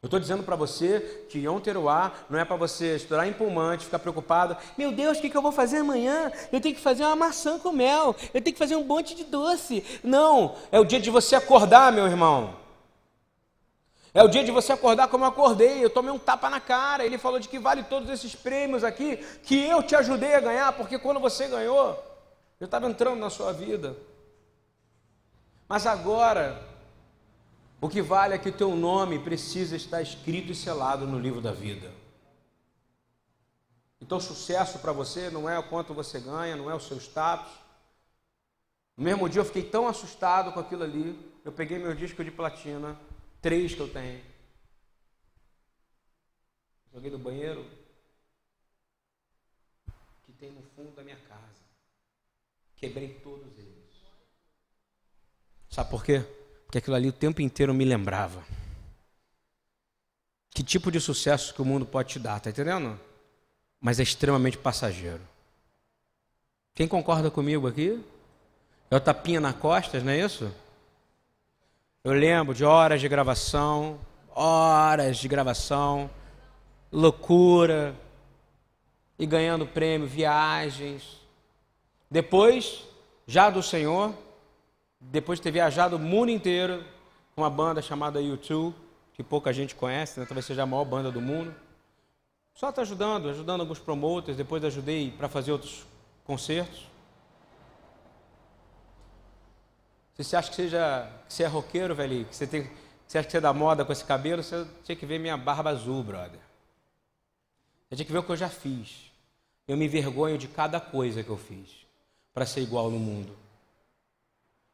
[0.00, 3.98] Eu estou dizendo para você que Yom Teruá não é para você estourar empolmante, ficar
[3.98, 4.56] preocupado.
[4.78, 6.32] Meu Deus, o que, que eu vou fazer amanhã?
[6.50, 8.16] Eu tenho que fazer uma maçã com mel.
[8.32, 9.84] Eu tenho que fazer um monte de doce.
[10.02, 12.54] Não, é o dia de você acordar, meu irmão.
[14.18, 15.84] É o dia de você acordar como eu acordei.
[15.84, 17.06] Eu tomei um tapa na cara.
[17.06, 20.72] Ele falou de que vale todos esses prêmios aqui que eu te ajudei a ganhar,
[20.72, 21.90] porque quando você ganhou,
[22.58, 23.96] eu estava entrando na sua vida.
[25.68, 26.60] Mas agora,
[27.80, 31.40] o que vale é que o teu nome precisa estar escrito e selado no livro
[31.40, 31.88] da vida.
[34.00, 37.52] Então, sucesso para você não é o quanto você ganha, não é o seu status.
[38.96, 42.32] No mesmo dia eu fiquei tão assustado com aquilo ali, eu peguei meu disco de
[42.32, 42.98] platina
[43.40, 44.22] Três que eu tenho.
[46.92, 47.64] Joguei no banheiro
[50.24, 51.62] que tem no fundo da minha casa.
[52.76, 53.68] Quebrei todos eles.
[55.70, 56.24] Sabe por quê?
[56.64, 58.44] Porque aquilo ali o tempo inteiro me lembrava.
[60.50, 62.98] Que tipo de sucesso que o mundo pode te dar, tá entendendo?
[63.80, 65.22] Mas é extremamente passageiro.
[66.74, 68.04] Quem concorda comigo aqui?
[68.90, 70.52] É o tapinha na costas, não é isso?
[72.04, 73.98] Eu lembro de horas de gravação,
[74.34, 76.08] horas de gravação,
[76.92, 77.94] loucura,
[79.18, 81.20] e ganhando prêmio, viagens.
[82.10, 82.84] Depois,
[83.26, 84.14] já do Senhor,
[85.00, 86.84] depois de ter viajado o mundo inteiro
[87.36, 88.72] uma banda chamada U2,
[89.12, 90.26] que pouca gente conhece, né?
[90.26, 91.54] talvez seja a maior banda do mundo.
[92.54, 95.84] Só está ajudando, ajudando alguns promoters, depois ajudei para fazer outros
[96.24, 96.86] concertos.
[100.18, 102.70] Se você acha que, seja, que você é roqueiro, velho, que você, tem, que
[103.06, 105.36] você acha que você é da moda com esse cabelo, você tinha que ver minha
[105.36, 106.40] barba azul, brother.
[107.88, 109.12] Você tinha que ver o que eu já fiz.
[109.68, 111.86] Eu me envergonho de cada coisa que eu fiz
[112.34, 113.36] para ser igual no mundo.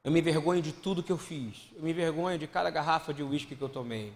[0.03, 1.71] Eu me envergonho de tudo que eu fiz.
[1.77, 4.15] Eu me envergonho de cada garrafa de uísque que eu tomei.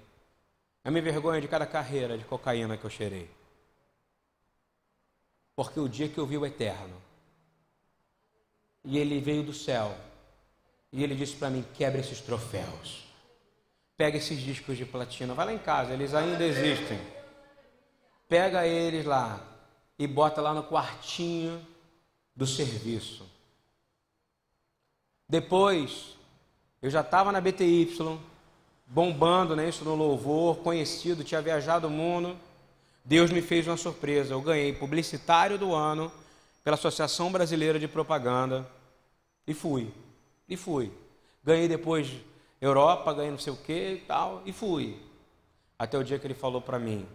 [0.83, 3.31] Eu me envergonho de cada carreira de cocaína que eu cheirei.
[5.55, 6.97] Porque o dia que eu vi o Eterno,
[8.83, 9.95] e ele veio do céu,
[10.93, 13.07] e ele disse para mim: quebra esses troféus.
[13.97, 17.01] Pega esses discos de platina, vai lá em casa, eles ainda existem.
[18.29, 19.41] Pega eles lá
[19.99, 21.67] e bota lá no quartinho
[22.37, 23.27] do serviço.
[25.29, 26.17] Depois,
[26.81, 28.21] eu já estava na BTY,
[28.87, 32.39] bombando né, isso no louvor, conhecido, tinha viajado o mundo.
[33.05, 34.33] Deus me fez uma surpresa.
[34.33, 36.13] Eu ganhei publicitário do ano
[36.63, 38.71] pela Associação Brasileira de Propaganda
[39.47, 39.93] e fui.
[40.49, 40.93] E fui.
[41.45, 42.21] Ganhei depois
[42.61, 45.01] Europa, ganhei não sei o que e tal, e fui.
[45.79, 47.09] Até o dia que ele falou para mim: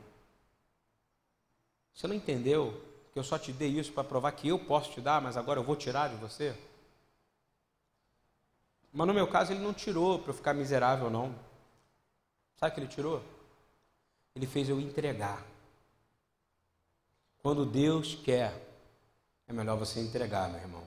[1.94, 5.02] Você não entendeu que eu só te dei isso para provar que eu posso te
[5.02, 6.58] dar, mas agora eu vou tirar de você?
[8.92, 11.36] Mas no meu caso ele não tirou para eu ficar miserável, não.
[12.56, 13.24] Sabe o que ele tirou?
[14.36, 15.44] Ele fez eu entregar.
[17.42, 18.54] Quando Deus quer,
[19.48, 20.84] é melhor você entregar, meu irmão.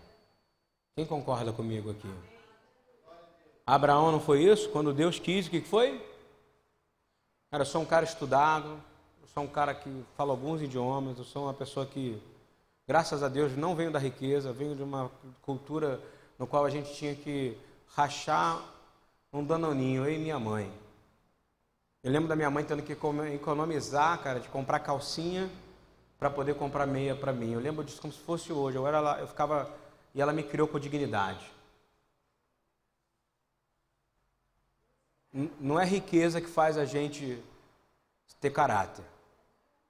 [0.94, 2.35] Quem concorda comigo aqui?
[3.66, 4.68] Abraão não foi isso?
[4.68, 6.00] Quando Deus quis, o que foi?
[7.50, 8.80] Era só um cara estudado,
[9.34, 12.18] sou um cara que fala alguns idiomas, eu sou uma pessoa que,
[12.86, 15.10] graças a Deus, não venho da riqueza, venho de uma
[15.42, 16.00] cultura
[16.38, 18.62] no qual a gente tinha que rachar
[19.32, 20.72] um danoninho, eu e minha mãe.
[22.02, 25.50] Eu lembro da minha mãe tendo que economizar, cara, de comprar calcinha
[26.18, 27.52] para poder comprar meia para mim.
[27.52, 28.78] Eu lembro disso como se fosse hoje.
[28.78, 29.68] Eu era lá, eu ficava
[30.14, 31.55] e ela me criou com dignidade.
[35.60, 37.42] Não é riqueza que faz a gente
[38.40, 39.04] ter caráter.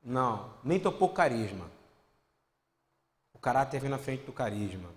[0.03, 1.71] Não, nem tô pouco carisma.
[3.33, 4.89] O caráter vem na frente do carisma.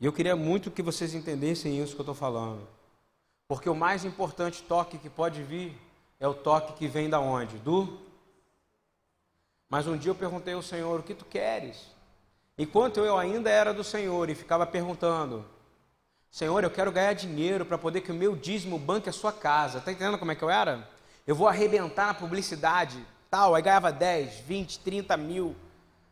[0.00, 2.66] E eu queria muito que vocês entendessem isso que eu estou falando.
[3.46, 5.76] Porque o mais importante toque que pode vir
[6.18, 7.58] é o toque que vem da onde?
[7.58, 7.98] Do.
[9.68, 11.94] Mas um dia eu perguntei ao Senhor: o que tu queres?
[12.58, 15.44] Enquanto eu ainda era do Senhor e ficava perguntando:
[16.30, 19.78] Senhor, eu quero ganhar dinheiro para poder que o meu dízimo banque a sua casa.
[19.78, 20.88] Está entendendo como é que eu era?
[21.26, 23.54] Eu vou arrebentar na publicidade, tal.
[23.54, 25.56] Aí ganhava 10, 20, 30 mil.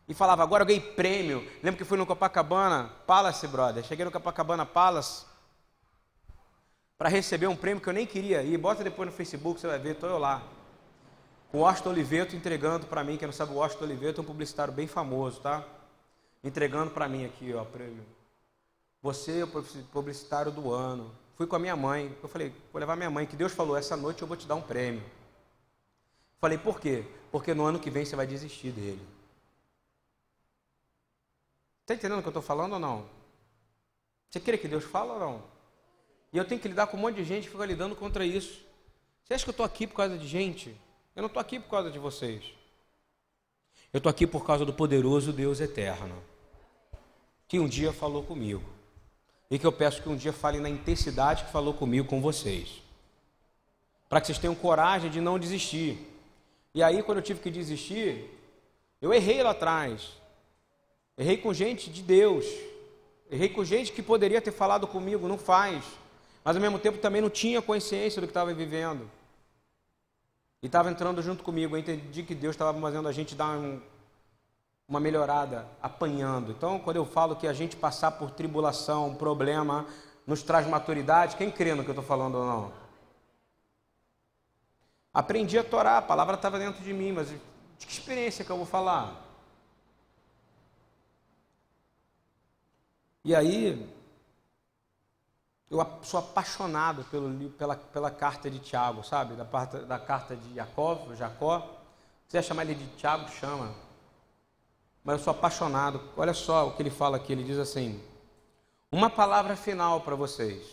[0.07, 1.47] E falava, agora eu ganhei prêmio.
[1.63, 3.83] Lembro que fui no Copacabana Palace, brother.
[3.83, 5.25] Cheguei no Copacabana Palace
[6.97, 8.57] para receber um prêmio que eu nem queria ir.
[8.57, 10.43] Bota depois no Facebook, você vai ver, estou eu lá.
[11.51, 14.73] O Washington Oliveto entregando para mim, quem não sabe o Washington Oliveto é um publicitário
[14.73, 15.63] bem famoso, tá?
[16.43, 18.03] Entregando para mim aqui, ó, prêmio.
[19.05, 19.47] Você é o
[19.91, 21.13] publicitário do ano.
[21.35, 22.17] Fui com a minha mãe.
[22.23, 24.55] Eu falei, vou levar minha mãe, que Deus falou, essa noite eu vou te dar
[24.55, 25.03] um prêmio.
[26.39, 27.05] Falei, por quê?
[27.31, 29.07] Porque no ano que vem você vai desistir dele.
[31.81, 33.05] Está entendendo o que eu estou falando ou não?
[34.27, 35.43] Você crê que Deus fala ou não?
[36.33, 38.59] E eu tenho que lidar com um monte de gente que fica lidando contra isso.
[39.23, 40.75] Você acha que eu estou aqui por causa de gente?
[41.15, 42.43] Eu não estou aqui por causa de vocês.
[43.93, 46.23] Eu estou aqui por causa do poderoso Deus eterno,
[47.47, 48.73] que um dia falou comigo.
[49.49, 52.81] E que eu peço que um dia fale na intensidade que falou comigo com vocês.
[54.09, 55.97] Para que vocês tenham coragem de não desistir.
[56.73, 58.29] E aí, quando eu tive que desistir,
[59.01, 60.13] eu errei lá atrás.
[61.17, 62.45] Errei com gente de Deus.
[63.31, 65.83] Errei com gente que poderia ter falado comigo, não faz
[66.45, 69.09] mas ao mesmo tempo também não tinha consciência do que estava vivendo.
[70.61, 71.75] E estava entrando junto comigo.
[71.75, 73.81] Eu entendi que Deus estava fazendo a gente dar um,
[74.87, 76.51] uma melhorada, apanhando.
[76.51, 79.85] Então, quando eu falo que a gente passar por tribulação, problema,
[80.25, 82.71] nos traz maturidade, quem crê no que eu estou falando ou não?
[85.13, 87.39] Aprendi a torar, a palavra estava dentro de mim, mas de
[87.79, 89.21] que experiência que eu vou falar?
[93.23, 93.89] E aí,
[95.69, 99.35] eu sou apaixonado pelo, pela, pela carta de Tiago, sabe?
[99.35, 101.59] Da, da carta de Jacó, Jacó.
[101.59, 103.84] Se quiser chamar ele de Tiago, chama.
[105.05, 106.01] Mas eu sou apaixonado.
[106.17, 107.31] Olha só o que ele fala aqui.
[107.31, 108.01] Ele diz assim:
[108.91, 110.65] Uma palavra final para vocês.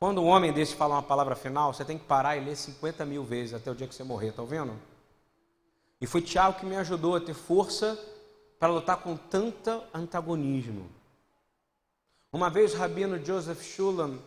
[0.00, 3.04] Quando um homem desse fala uma palavra final, você tem que parar e ler 50
[3.04, 4.74] mil vezes até o dia que você morrer, tá ouvindo?
[6.00, 7.98] E foi Tiago que me ajudou a ter força
[8.58, 10.90] para lutar com tanto antagonismo.
[12.32, 14.18] Uma vez o rabino Joseph Shulam,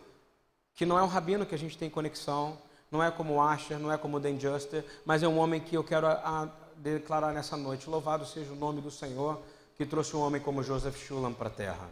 [0.74, 2.58] que não é um rabino que a gente tem conexão,
[2.90, 5.84] não é como Asher, não é como Dan Juster, mas é um homem que eu
[5.84, 6.48] quero a, a
[6.82, 7.88] declarar nessa noite.
[7.88, 9.40] Louvado seja o nome do Senhor
[9.76, 11.88] que trouxe um homem como Joseph Shulam para a terra.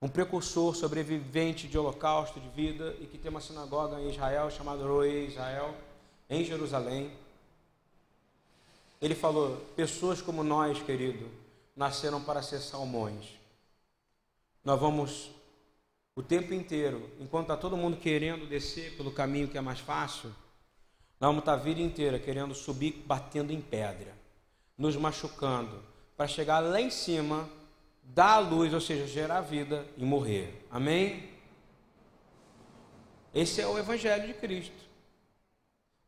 [0.00, 4.84] Um precursor, sobrevivente de holocausto de vida e que tem uma sinagoga em Israel chamada
[4.84, 5.74] Roe Israel,
[6.28, 7.12] em Jerusalém.
[9.00, 11.30] Ele falou: pessoas como nós, querido,
[11.76, 13.42] nasceram para ser salmões
[14.64, 15.30] nós vamos
[16.14, 20.32] o tempo inteiro, enquanto está todo mundo querendo descer pelo caminho que é mais fácil,
[21.26, 24.12] vamos estar a vida inteira querendo subir batendo em pedra,
[24.76, 25.82] nos machucando,
[26.16, 27.48] para chegar lá em cima,
[28.02, 30.66] dar a luz, ou seja, gerar vida e morrer.
[30.70, 31.30] Amém?
[33.32, 34.82] Esse é o Evangelho de Cristo.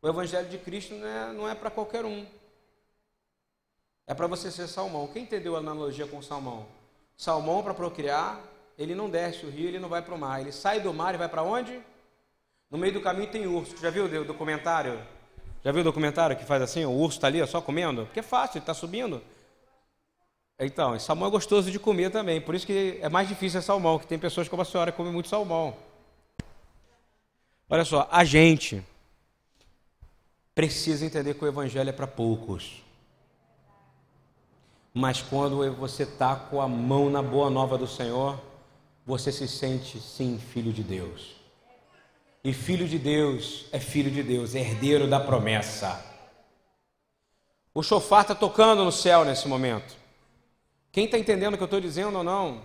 [0.03, 2.27] O Evangelho de Cristo não é, não é para qualquer um.
[4.07, 5.07] É para você ser salmão.
[5.07, 6.66] Quem entendeu a analogia com salmão?
[7.16, 8.40] Salmão para procriar,
[8.77, 10.40] ele não desce o rio, ele não vai para o mar.
[10.40, 11.81] Ele sai do mar e vai para onde?
[12.75, 13.77] No meio do caminho tem urso.
[13.81, 15.00] Já viu o documentário?
[15.64, 16.85] Já viu o documentário que faz assim?
[16.85, 18.04] O urso está ali só comendo?
[18.06, 19.22] Porque é fácil, ele está subindo.
[20.58, 22.40] Então, salmão é gostoso de comer também.
[22.40, 24.96] Por isso que é mais difícil é salmão, que tem pessoas como a senhora que
[24.96, 25.77] comem muito salmão.
[27.70, 28.83] Olha só, a gente
[30.52, 32.83] precisa entender que o evangelho é para poucos.
[34.92, 38.37] Mas quando você está com a mão na boa nova do Senhor,
[39.06, 41.43] você se sente sim filho de Deus.
[42.44, 46.04] E filho de Deus é filho de Deus, é herdeiro da promessa.
[47.72, 49.96] O chofar está tocando no céu nesse momento.
[50.92, 52.62] Quem está entendendo o que eu estou dizendo ou não?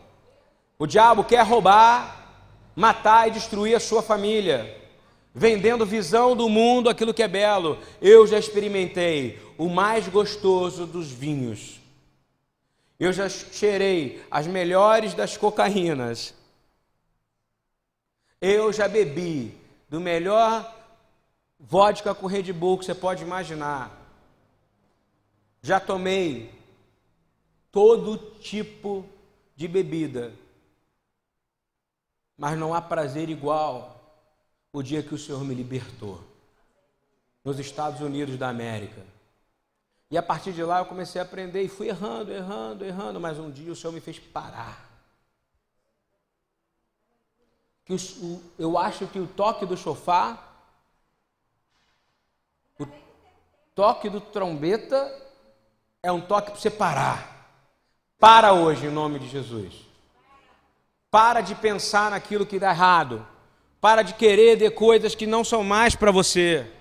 [0.77, 2.43] O diabo quer roubar,
[2.75, 4.75] matar e destruir a sua família.
[5.33, 7.77] vendendo visão do mundo, aquilo que é belo.
[8.01, 11.79] Eu já experimentei o mais gostoso dos vinhos.
[12.99, 16.33] Eu já cheirei as melhores das cocaínas.
[18.41, 19.55] Eu já bebi
[19.89, 20.75] do melhor
[21.59, 23.91] vodka com Red Bull que você pode imaginar.
[25.61, 26.53] Já tomei
[27.71, 29.05] todo tipo
[29.55, 30.33] de bebida.
[32.37, 33.99] Mas não há prazer igual
[34.71, 36.23] o dia que o Senhor me libertou
[37.43, 39.05] nos Estados Unidos da América.
[40.11, 43.37] E a partir de lá eu comecei a aprender e fui errando, errando, errando, mas
[43.37, 44.88] um dia o Senhor me fez parar.
[47.89, 50.63] Que o, eu acho que o toque do chofar,
[52.79, 52.85] o
[53.73, 55.11] toque do trombeta
[56.03, 57.57] é um toque para você parar.
[58.19, 59.73] Para hoje, em nome de Jesus.
[61.09, 63.25] Para de pensar naquilo que dá errado.
[63.81, 66.71] Para de querer de coisas que não são mais para você.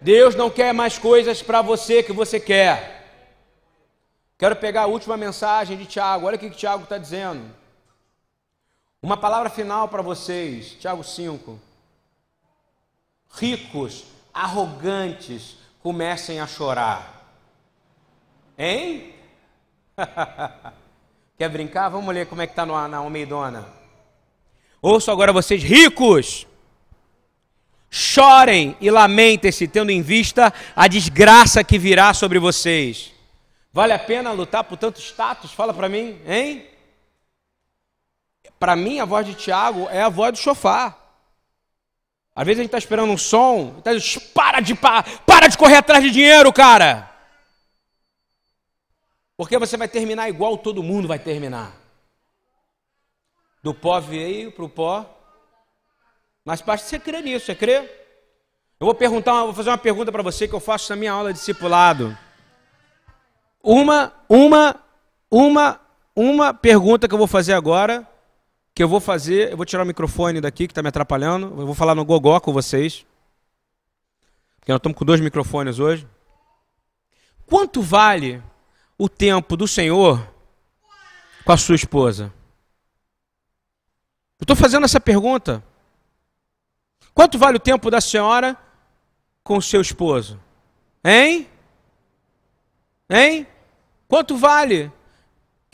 [0.00, 3.10] Deus não quer mais coisas para você que você quer.
[4.38, 6.26] Quero pegar a última mensagem de Tiago.
[6.26, 7.63] Olha o que Tiago está dizendo.
[9.04, 10.78] Uma palavra final para vocês.
[10.80, 11.60] Tiago 5.
[13.34, 17.22] Ricos, arrogantes, comecem a chorar.
[18.56, 19.12] Hein?
[21.36, 21.90] Quer brincar?
[21.90, 23.68] Vamos ler como é que está na Almeidona.
[24.80, 26.46] Ouço agora vocês, ricos,
[27.90, 33.12] chorem e lamentem-se, tendo em vista a desgraça que virá sobre vocês.
[33.70, 35.52] Vale a pena lutar por tanto status?
[35.52, 36.72] Fala para mim, hein?
[38.64, 40.98] Para mim, a voz de Tiago é a voz do chofar.
[42.34, 45.76] Às vezes a gente está esperando um som, tá dizendo, para de, para de correr
[45.76, 47.10] atrás de dinheiro, cara.
[49.36, 51.76] Porque você vai terminar igual todo mundo vai terminar.
[53.62, 55.14] Do pó veio para o pó.
[56.42, 57.80] Mas basta você crer nisso, você crê?
[58.80, 61.34] Eu vou perguntar, vou fazer uma pergunta para você que eu faço na minha aula
[61.34, 62.16] de discipulado.
[63.62, 64.76] Uma, uma,
[65.30, 65.80] uma,
[66.16, 68.08] uma pergunta que eu vou fazer agora,
[68.74, 71.66] que eu vou fazer, eu vou tirar o microfone daqui que está me atrapalhando, eu
[71.66, 73.06] vou falar no gogó com vocês,
[74.58, 76.08] porque nós estamos com dois microfones hoje.
[77.46, 78.42] Quanto vale
[78.98, 80.26] o tempo do Senhor
[81.44, 82.32] com a sua esposa?
[84.40, 85.62] Eu estou fazendo essa pergunta.
[87.14, 88.56] Quanto vale o tempo da senhora
[89.44, 90.40] com o seu esposo?
[91.04, 91.48] Hein?
[93.08, 93.46] Hein?
[94.08, 94.90] Quanto vale?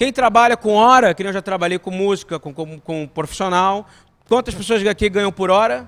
[0.01, 3.87] Quem trabalha com hora, que eu já trabalhei com música, com, com, com profissional,
[4.27, 5.87] quantas pessoas aqui ganham por hora?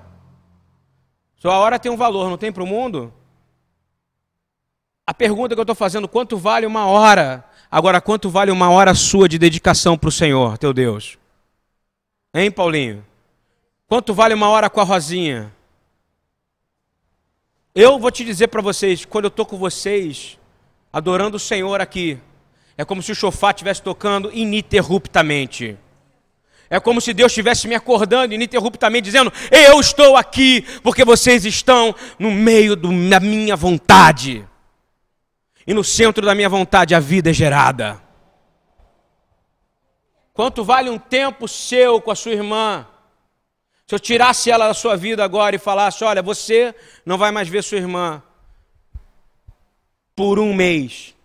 [1.35, 3.11] Sua hora tem um valor, não tem para o mundo?
[5.03, 7.43] A pergunta que eu estou fazendo, quanto vale uma hora?
[7.71, 11.17] Agora, quanto vale uma hora sua de dedicação para o Senhor, teu Deus?
[12.35, 13.03] Hein, Paulinho?
[13.87, 15.51] Quanto vale uma hora com a Rosinha?
[17.73, 20.37] Eu vou te dizer para vocês, quando eu estou com vocês,
[20.93, 22.21] adorando o Senhor aqui,
[22.77, 25.77] é como se o chofá estivesse tocando ininterruptamente.
[26.69, 31.93] É como se Deus estivesse me acordando ininterruptamente, dizendo: Eu estou aqui porque vocês estão
[32.17, 34.47] no meio da minha vontade
[35.65, 38.01] e no centro da minha vontade a vida é gerada.
[40.33, 42.87] Quanto vale um tempo seu com a sua irmã?
[43.85, 46.73] Se eu tirasse ela da sua vida agora e falasse: olha, você
[47.05, 48.21] não vai mais ver sua irmã
[50.15, 51.15] por um mês,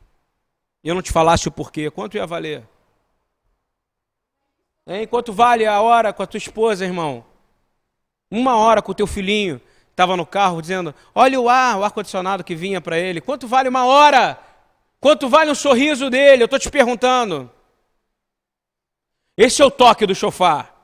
[0.88, 2.66] eu não te falasse o porquê, quanto ia valer?
[4.86, 5.06] Hein?
[5.06, 7.26] Quanto vale a hora com a tua esposa, irmão?
[8.30, 9.60] Uma hora com o teu filhinho,
[9.90, 13.20] estava no carro dizendo: Olha o ar, o ar-condicionado que vinha para ele.
[13.20, 14.40] Quanto vale uma hora?
[14.98, 16.42] Quanto vale um sorriso dele?
[16.42, 17.50] Eu estou te perguntando.
[19.36, 20.74] Esse é o toque do chofar.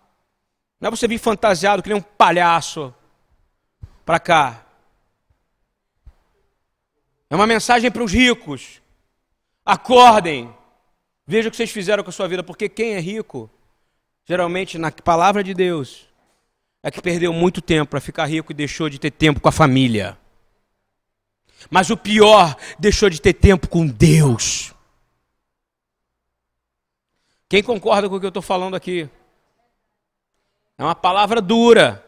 [0.78, 2.94] Não é você vir fantasiado que nem um palhaço
[4.04, 4.66] para cá.
[7.30, 8.83] É uma mensagem para os ricos.
[9.64, 10.54] Acordem.
[11.26, 13.50] Veja o que vocês fizeram com a sua vida, porque quem é rico,
[14.26, 16.06] geralmente na palavra de Deus,
[16.82, 19.52] é que perdeu muito tempo para ficar rico e deixou de ter tempo com a
[19.52, 20.18] família.
[21.70, 24.74] Mas o pior, deixou de ter tempo com Deus.
[27.48, 29.08] Quem concorda com o que eu estou falando aqui?
[30.76, 32.04] É uma palavra dura.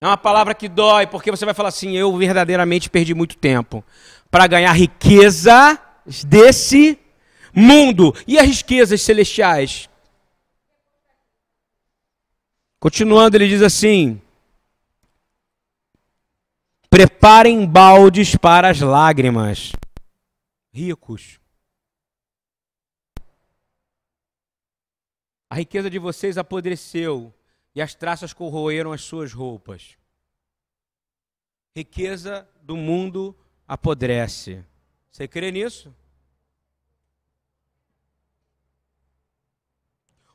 [0.00, 3.84] É uma palavra que dói, porque você vai falar assim: eu verdadeiramente perdi muito tempo
[4.28, 5.78] para ganhar riqueza
[6.26, 6.98] desse
[7.54, 9.88] mundo e as riquezas celestiais.
[12.78, 14.20] Continuando, ele diz assim:
[16.88, 19.72] Preparem baldes para as lágrimas.
[20.72, 21.38] Ricos.
[25.48, 27.34] A riqueza de vocês apodreceu
[27.74, 29.96] e as traças corroeram as suas roupas.
[31.76, 33.36] riqueza do mundo
[33.66, 34.64] apodrece.
[35.10, 35.94] Você crê nisso?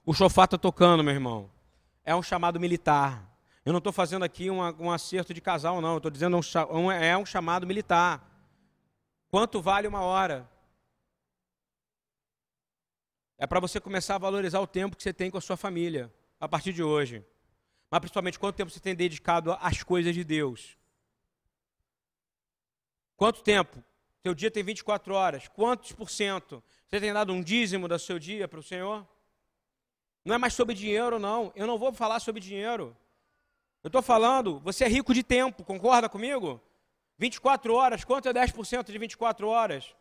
[0.05, 1.49] O chofá está tocando, meu irmão.
[2.03, 3.35] É um chamado militar.
[3.65, 5.97] Eu não estou fazendo aqui um, um acerto de casal, não.
[5.97, 8.29] Estou dizendo um, é um chamado militar.
[9.29, 10.47] Quanto vale uma hora?
[13.37, 16.13] É para você começar a valorizar o tempo que você tem com a sua família,
[16.39, 17.25] a partir de hoje.
[17.89, 20.77] Mas principalmente quanto tempo você tem dedicado às coisas de Deus.
[23.17, 23.83] Quanto tempo?
[24.25, 25.47] Seu dia tem 24 horas.
[25.47, 26.63] Quantos por cento?
[26.87, 29.07] Você tem dado um dízimo do seu dia para o Senhor?
[30.25, 31.53] Não é mais sobre dinheiro, não.
[31.55, 32.97] Eu não vou falar sobre dinheiro.
[33.83, 36.59] Eu estou falando, você é rico de tempo, concorda comigo?
[37.19, 39.95] 24 horas, quanto é 10% de 24 horas?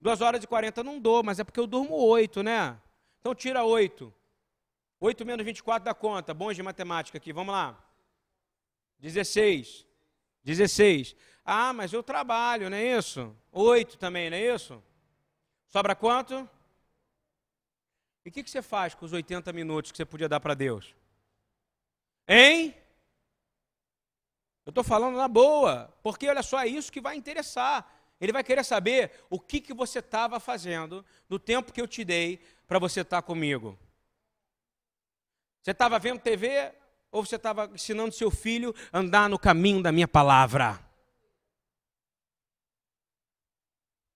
[0.00, 2.80] 2 horas e 40 não dou, mas é porque eu durmo 8, né?
[3.20, 4.10] Então tira 8.
[4.98, 6.32] 8 menos 24 dá conta.
[6.32, 7.78] Bons de matemática aqui, vamos lá.
[8.98, 9.86] 16.
[10.42, 11.14] 16.
[11.44, 13.36] Ah, mas eu trabalho, não é isso?
[13.52, 14.82] 8 também, não é isso?
[15.66, 16.48] Sobra quanto?
[18.24, 20.54] E o que, que você faz com os 80 minutos que você podia dar para
[20.54, 20.94] Deus?
[22.26, 22.74] Hein?
[24.64, 27.86] Eu estou falando na boa, porque olha só, é isso que vai interessar.
[28.18, 32.02] Ele vai querer saber o que, que você estava fazendo no tempo que eu te
[32.02, 33.78] dei para você estar tá comigo.
[35.62, 36.72] Você estava vendo TV
[37.10, 40.80] ou você estava ensinando seu filho a andar no caminho da minha palavra?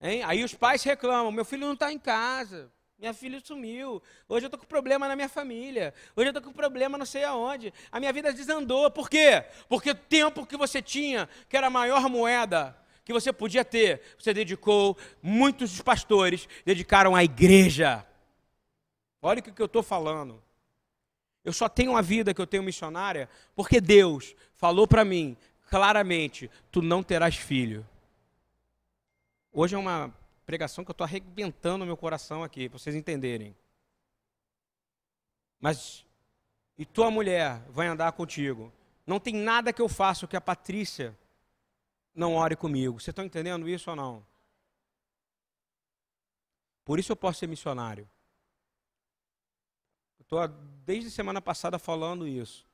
[0.01, 0.23] Hein?
[0.25, 2.71] Aí os pais reclamam: meu filho não está em casa.
[2.99, 4.03] Minha filha sumiu.
[4.29, 5.95] Hoje eu estou com problema na minha família.
[6.17, 7.73] Hoje eu estou com problema não sei aonde.
[7.93, 8.91] A minha vida desandou.
[8.91, 9.45] Por quê?
[9.69, 14.03] Porque o tempo que você tinha, que era a maior moeda que você podia ter,
[14.19, 18.05] você dedicou, muitos dos pastores dedicaram à igreja.
[19.23, 20.43] Olha o que eu estou falando.
[21.43, 23.27] Eu só tenho uma vida que eu tenho missionária
[23.57, 25.37] porque Deus falou para mim
[25.71, 27.87] claramente: tu não terás filho.
[29.61, 33.57] Hoje é uma pregação que eu estou arrebentando meu coração aqui, para vocês entenderem.
[35.59, 36.07] Mas,
[36.79, 38.73] e tua mulher vai andar contigo.
[39.05, 41.19] Não tem nada que eu faça que a Patrícia
[42.15, 43.01] não ore comigo.
[43.01, 44.25] Vocês estão entendendo isso ou não?
[46.85, 48.09] Por isso eu posso ser missionário.
[50.21, 50.47] Estou
[50.87, 52.65] desde semana passada falando isso.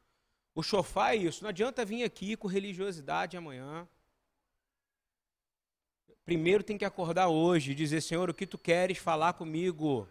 [0.55, 1.45] O chofar é isso.
[1.45, 3.89] Não adianta vir aqui com religiosidade amanhã.
[6.25, 10.09] Primeiro tem que acordar hoje e dizer, Senhor, o que tu queres falar comigo?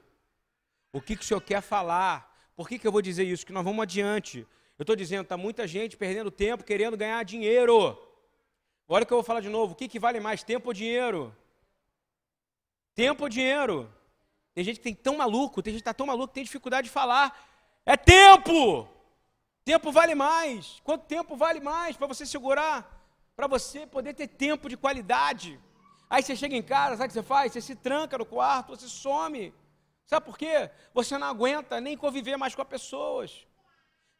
[0.92, 2.52] O que, que o Senhor quer falar?
[2.56, 3.46] Por que, que eu vou dizer isso?
[3.46, 4.48] Que nós vamos adiante.
[4.78, 7.98] Eu estou dizendo, está muita gente perdendo tempo querendo ganhar dinheiro.
[8.88, 9.74] Olha o que eu vou falar de novo.
[9.74, 11.36] O que, que vale mais, tempo ou dinheiro?
[12.94, 13.92] Tempo ou dinheiro?
[14.54, 16.88] Tem gente que tem tão maluco, tem gente que está tão maluco que tem dificuldade
[16.90, 17.36] de falar.
[17.86, 18.88] É tempo!
[19.66, 20.80] Tempo vale mais.
[20.84, 23.04] Quanto tempo vale mais para você segurar?
[23.36, 25.60] Para você poder ter tempo de qualidade.
[26.14, 27.52] Aí você chega em casa, sabe o que você faz?
[27.52, 29.52] Você se tranca no quarto, você some.
[30.06, 30.70] Sabe por quê?
[30.94, 33.48] Você não aguenta nem conviver mais com as pessoas.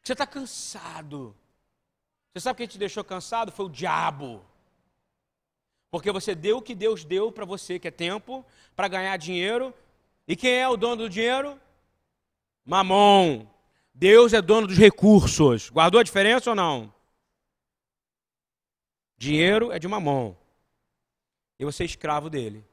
[0.02, 1.36] Você está cansado.
[2.32, 3.52] Você sabe quem te deixou cansado?
[3.52, 4.44] Foi o diabo.
[5.88, 9.72] Porque você deu o que Deus deu para você, que é tempo, para ganhar dinheiro.
[10.26, 11.60] E quem é o dono do dinheiro?
[12.64, 13.46] Mamon.
[13.94, 15.70] Deus é dono dos recursos.
[15.70, 16.92] Guardou a diferença ou não?
[19.16, 20.34] Dinheiro é de mamon
[21.58, 22.64] e você é escravo dele.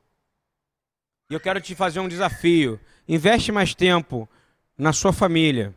[1.30, 2.80] E eu quero te fazer um desafio.
[3.08, 4.30] Investe mais tempo
[4.78, 5.74] na sua família.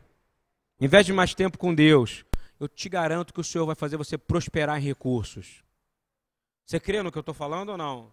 [0.81, 2.25] Investe mais tempo com Deus.
[2.59, 5.63] Eu te garanto que o Senhor vai fazer você prosperar em recursos.
[6.65, 8.13] Você crê no que eu estou falando ou não?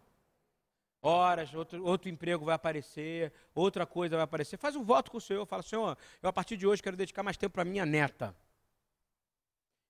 [1.01, 4.57] Horas, outro, outro emprego vai aparecer, outra coisa vai aparecer.
[4.57, 5.45] Faz um voto com o Senhor.
[5.45, 8.35] Fala, Senhor, eu a partir de hoje quero dedicar mais tempo para minha neta.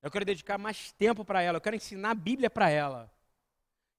[0.02, 1.58] Eu quero dedicar mais tempo para ela.
[1.58, 3.12] Eu quero ensinar a Bíblia para ela.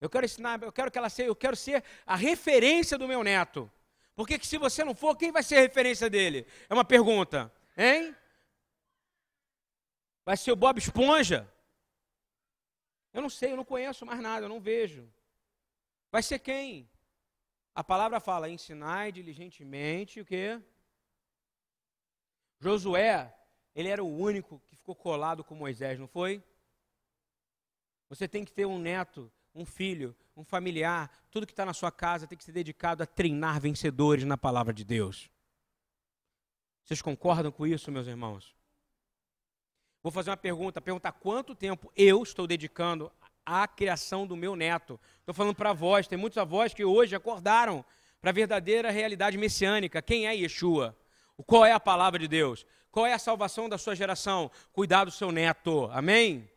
[0.03, 3.23] Eu quero ensinar, eu quero que ela seja, eu quero ser a referência do meu
[3.23, 3.71] neto.
[4.17, 6.45] Porque que se você não for, quem vai ser a referência dele?
[6.69, 8.13] É uma pergunta, hein?
[10.25, 11.49] Vai ser o Bob Esponja?
[13.13, 15.09] Eu não sei, eu não conheço mais nada, eu não vejo.
[16.11, 16.91] Vai ser quem?
[17.73, 20.61] A palavra fala: ensinai diligentemente o quê?
[22.59, 23.33] Josué,
[23.73, 26.43] ele era o único que ficou colado com Moisés, não foi?
[28.09, 31.91] Você tem que ter um neto um filho, um familiar, tudo que está na sua
[31.91, 35.31] casa tem que ser dedicado a treinar vencedores na palavra de Deus.
[36.85, 38.55] Vocês concordam com isso, meus irmãos?
[40.03, 43.13] Vou fazer uma pergunta, perguntar quanto tempo eu estou dedicando
[43.47, 44.99] à criação do meu neto.
[45.21, 47.85] Estou falando para avós, tem muitos avós que hoje acordaram
[48.21, 50.03] para a verdadeira realidade messiânica.
[50.03, 50.97] Quem é Yeshua?
[51.47, 52.67] Qual é a palavra de Deus?
[52.91, 54.51] Qual é a salvação da sua geração?
[54.73, 55.89] Cuidar do seu neto.
[55.93, 56.49] Amém?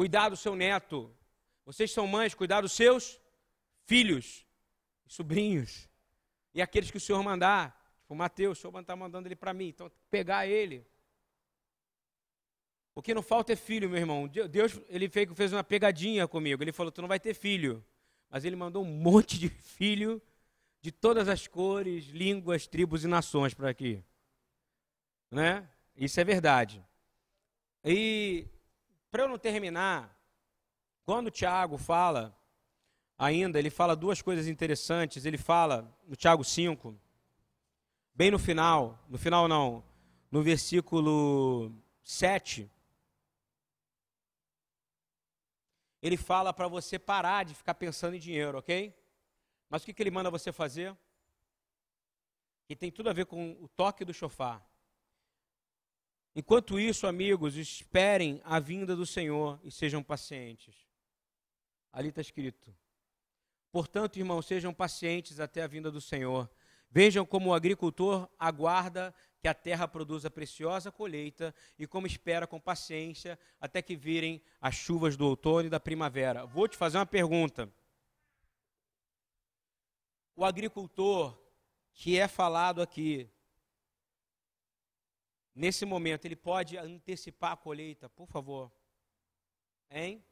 [0.00, 1.14] cuidar do seu neto.
[1.64, 3.20] Vocês são mães, cuidar dos seus
[3.84, 4.46] filhos,
[5.06, 5.88] sobrinhos.
[6.54, 7.78] E aqueles que o Senhor mandar.
[8.00, 10.86] Tipo, Mateus, o Senhor está mandando ele para mim, então pegar ele.
[12.94, 14.26] O que não falta é filho, meu irmão.
[14.26, 16.62] Deus ele fez uma pegadinha comigo.
[16.62, 17.84] Ele falou: Tu não vai ter filho.
[18.28, 20.20] Mas ele mandou um monte de filho
[20.82, 24.02] de todas as cores, línguas, tribos e nações para aqui.
[25.30, 25.68] Né?
[25.96, 26.84] Isso é verdade.
[27.84, 28.46] E
[29.10, 30.19] para eu não terminar,
[31.10, 32.32] quando o Tiago fala,
[33.18, 35.24] ainda, ele fala duas coisas interessantes.
[35.24, 36.96] Ele fala, no Tiago 5,
[38.14, 39.82] bem no final, no final não,
[40.30, 42.70] no versículo 7,
[46.00, 48.96] ele fala para você parar de ficar pensando em dinheiro, ok?
[49.68, 50.96] Mas o que, que ele manda você fazer?
[52.68, 54.64] E tem tudo a ver com o toque do chofar.
[56.36, 60.88] Enquanto isso, amigos, esperem a vinda do Senhor e sejam pacientes.
[61.92, 62.74] Ali está escrito.
[63.72, 66.50] Portanto, irmãos, sejam pacientes até a vinda do Senhor.
[66.90, 72.60] Vejam como o agricultor aguarda que a terra produza preciosa colheita e como espera com
[72.60, 76.44] paciência até que virem as chuvas do outono e da primavera.
[76.44, 77.72] Vou te fazer uma pergunta.
[80.34, 81.38] O agricultor
[81.92, 83.30] que é falado aqui,
[85.54, 88.72] nesse momento, ele pode antecipar a colheita, por favor?
[89.90, 90.24] Hein?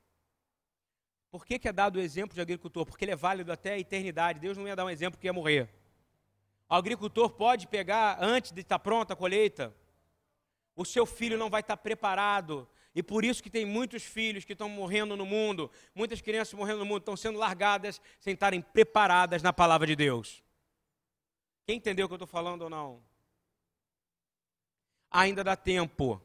[1.30, 2.86] Por que, que é dado o exemplo de agricultor?
[2.86, 4.40] Porque ele é válido até a eternidade.
[4.40, 5.68] Deus não ia dar um exemplo que ia morrer.
[6.68, 9.74] O agricultor pode pegar antes de estar pronta a colheita.
[10.74, 12.68] O seu filho não vai estar preparado.
[12.94, 16.80] E por isso que tem muitos filhos que estão morrendo no mundo, muitas crianças morrendo
[16.80, 20.42] no mundo, estão sendo largadas sem estarem preparadas na palavra de Deus.
[21.66, 23.02] Quem entendeu o que eu estou falando ou não?
[25.10, 26.20] Ainda dá tempo.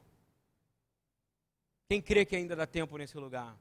[1.90, 3.58] Quem crê que ainda dá tempo nesse lugar?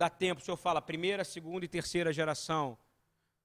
[0.00, 2.78] Dá tempo, o senhor fala, primeira, segunda e terceira geração.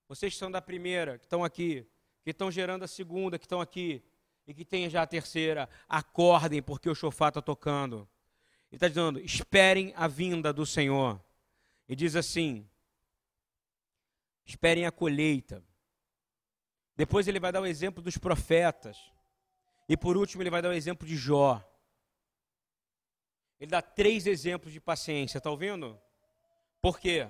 [0.08, 1.86] Vocês que são da primeira, que estão aqui,
[2.24, 4.01] que estão gerando a segunda, que estão aqui,
[4.47, 8.08] e que tem já a terceira, acordem, porque o chofar está tocando.
[8.72, 11.22] Ele está dizendo: esperem a vinda do Senhor.
[11.89, 12.66] E diz assim:
[14.45, 15.62] esperem a colheita.
[16.95, 19.12] Depois ele vai dar o exemplo dos profetas.
[19.89, 21.62] E por último, ele vai dar o exemplo de Jó.
[23.60, 25.99] Ele dá três exemplos de paciência, está ouvindo?
[26.86, 27.28] Por quê?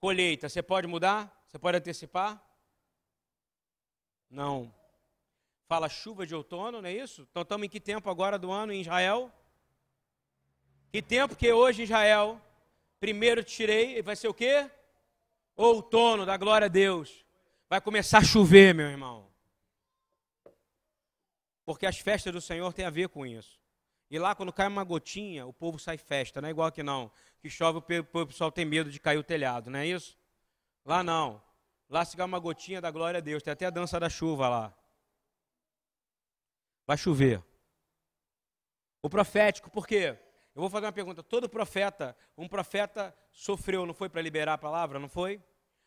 [0.00, 1.44] Colheita, você pode mudar?
[1.46, 2.42] Você pode antecipar?
[4.30, 4.74] Não.
[5.66, 7.28] Fala chuva de outono, não é isso?
[7.30, 9.30] Então estamos em que tempo agora do ano em Israel?
[10.90, 12.40] Que tempo que hoje Israel?
[12.98, 14.70] Primeiro tirei, vai ser o quê?
[15.54, 17.26] Outono, da glória a Deus.
[17.68, 19.30] Vai começar a chover, meu irmão.
[21.66, 23.60] Porque as festas do Senhor têm a ver com isso.
[24.10, 27.10] E lá, quando cai uma gotinha, o povo sai festa, não é igual aqui não.
[27.40, 30.18] Que chove, o pessoal tem medo de cair o telhado, não é isso?
[30.84, 31.42] Lá não.
[31.88, 33.42] Lá se cai uma gotinha da glória a Deus.
[33.42, 34.74] Tem até a dança da chuva lá.
[36.86, 37.42] Vai chover.
[39.02, 40.18] O profético, por quê?
[40.54, 41.22] Eu vou fazer uma pergunta.
[41.22, 45.42] Todo profeta, um profeta sofreu, não foi para liberar a palavra, não foi?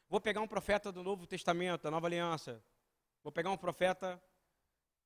[0.08, 2.64] Vou pegar um profeta do Novo Testamento, da Nova Aliança.
[3.24, 4.22] Vou pegar um profeta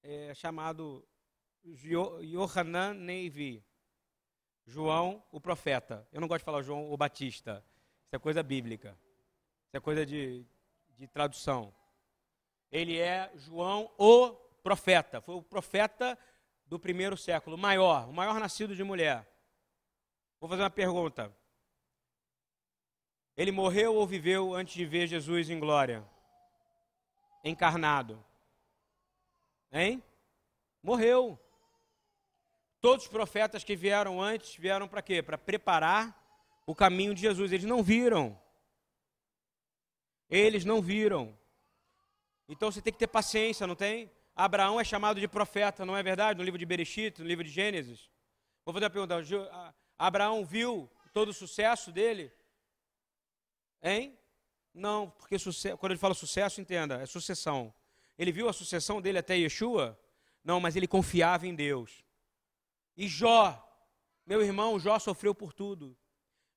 [0.03, 1.07] é, chamado
[1.65, 3.63] Yohanan Neivi.
[4.65, 6.07] João, o profeta.
[6.11, 7.63] Eu não gosto de falar João o Batista.
[8.05, 8.97] Isso é coisa bíblica.
[9.67, 10.45] Isso é coisa de,
[10.97, 11.73] de tradução.
[12.71, 14.31] Ele é João o
[14.63, 15.21] profeta.
[15.21, 16.17] Foi o profeta
[16.65, 19.27] do primeiro século, maior, o maior nascido de mulher.
[20.39, 21.35] Vou fazer uma pergunta.
[23.37, 26.03] Ele morreu ou viveu antes de ver Jesus em glória?
[27.43, 28.23] Encarnado.
[29.71, 30.01] Hein?
[30.81, 31.39] Morreu.
[32.85, 35.23] Todos os profetas que vieram antes vieram para quê?
[35.23, 36.15] Para preparar
[36.67, 37.51] o caminho de Jesus.
[37.51, 38.39] Eles não viram.
[40.29, 41.35] Eles não viram.
[42.47, 44.11] Então você tem que ter paciência, não tem?
[44.35, 46.37] Abraão é chamado de profeta, não é verdade?
[46.37, 48.07] No livro de Bereshit, no livro de Gênesis.
[48.63, 49.15] Vou fazer uma pergunta.
[49.97, 52.31] Abraão viu todo o sucesso dele?
[53.81, 54.15] Hein?
[54.71, 55.37] Não, porque
[55.79, 57.73] quando ele fala sucesso, entenda, é sucessão.
[58.15, 59.99] Ele viu a sucessão dele até Yeshua?
[60.43, 62.04] Não, mas ele confiava em Deus.
[62.95, 63.61] E Jó,
[64.25, 65.97] meu irmão, Jó sofreu por tudo.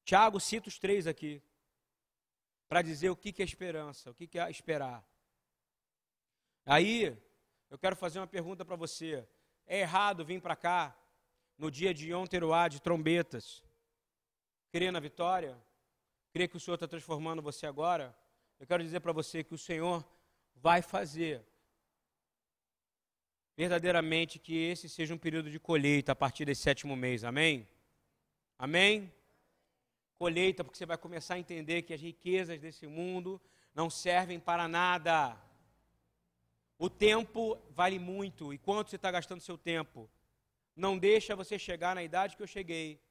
[0.04, 1.42] Tiago cita os três aqui
[2.68, 5.04] para dizer o que é esperança, o que é esperar.
[6.64, 7.16] Aí,
[7.70, 9.26] eu quero fazer uma pergunta para você.
[9.66, 10.96] É errado vir para cá
[11.56, 13.64] no dia de Yom Teruah, de trombetas,
[14.70, 15.58] crer na vitória?
[16.30, 18.16] Crer que o Senhor está transformando você agora?
[18.60, 20.06] Eu quero dizer para você que o Senhor
[20.54, 21.44] vai fazer
[23.58, 27.66] verdadeiramente que esse seja um período de colheita a partir desse sétimo mês, amém?
[28.56, 29.12] Amém?
[30.16, 33.40] Colheita, porque você vai começar a entender que as riquezas desse mundo
[33.74, 35.36] não servem para nada.
[36.78, 38.54] O tempo vale muito.
[38.54, 40.08] E quanto você está gastando seu tempo?
[40.76, 43.02] Não deixa você chegar na idade que eu cheguei,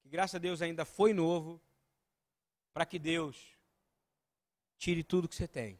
[0.00, 1.60] que graças a Deus ainda foi novo,
[2.72, 3.58] para que Deus
[4.76, 5.76] tire tudo que você tem.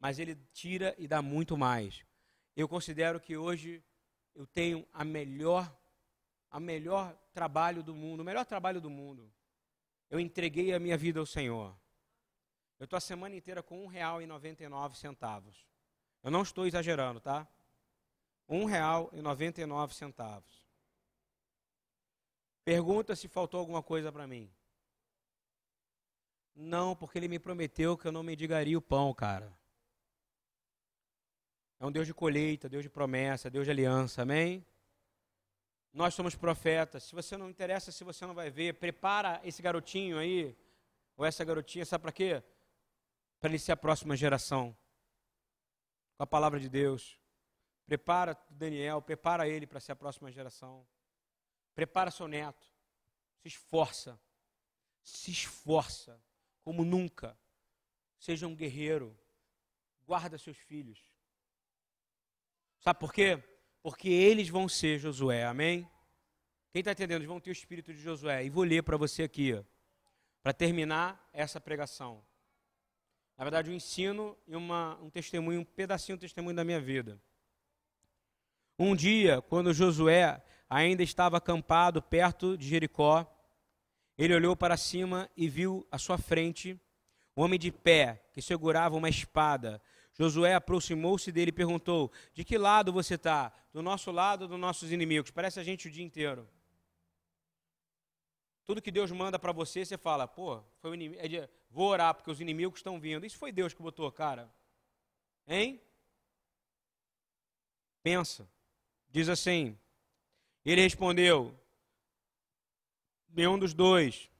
[0.00, 2.04] Mas Ele tira e dá muito mais.
[2.54, 3.82] Eu considero que hoje
[4.34, 5.74] eu tenho a melhor,
[6.50, 9.32] a melhor trabalho do mundo, o melhor trabalho do mundo.
[10.10, 11.74] Eu entreguei a minha vida ao Senhor.
[12.78, 15.54] Eu estou a semana inteira com R$ 1,99.
[16.22, 17.48] Eu não estou exagerando, tá?
[18.48, 20.42] R$ 1,99.
[22.64, 24.52] Pergunta se faltou alguma coisa para mim.
[26.54, 29.52] Não, porque ele me prometeu que eu não mendigaria o pão, cara.
[31.82, 34.64] É um Deus de colheita, Deus de promessa, Deus de aliança, amém?
[35.92, 37.02] Nós somos profetas.
[37.02, 40.56] Se você não interessa, se você não vai ver, prepara esse garotinho aí,
[41.16, 42.40] ou essa garotinha, sabe para quê?
[43.40, 44.76] Para ele ser a próxima geração.
[46.16, 47.18] Com a palavra de Deus.
[47.84, 50.86] Prepara Daniel, prepara ele para ser a próxima geração.
[51.74, 52.72] Prepara seu neto.
[53.40, 54.20] Se esforça.
[55.02, 56.22] Se esforça
[56.62, 57.36] como nunca.
[58.20, 59.18] Seja um guerreiro.
[60.06, 61.11] Guarda seus filhos.
[62.82, 63.40] Sabe por quê?
[63.80, 65.88] Porque eles vão ser Josué, amém?
[66.72, 67.18] Quem está entendendo?
[67.18, 68.44] Eles vão ter o espírito de Josué.
[68.44, 69.64] E vou ler para você aqui,
[70.42, 72.24] para terminar essa pregação.
[73.38, 77.22] Na verdade, um ensino e uma, um testemunho, um pedacinho do testemunho da minha vida.
[78.76, 83.32] Um dia, quando Josué ainda estava acampado perto de Jericó,
[84.18, 86.76] ele olhou para cima e viu à sua frente
[87.36, 89.80] um homem de pé que segurava uma espada.
[90.14, 93.52] Josué aproximou-se dele e perguntou: De que lado você está?
[93.72, 95.30] Do nosso lado ou dos nossos inimigos?
[95.30, 96.48] Parece a gente o dia inteiro.
[98.64, 101.20] Tudo que Deus manda para você, você fala: Pô, foi inimigo.
[101.20, 103.24] É vou orar porque os inimigos estão vindo.
[103.24, 104.52] Isso foi Deus que botou, cara.
[105.46, 105.80] Hein?
[108.02, 108.48] Pensa.
[109.10, 109.78] Diz assim.
[110.64, 111.58] Ele respondeu:
[113.32, 114.30] nenhum dos dois.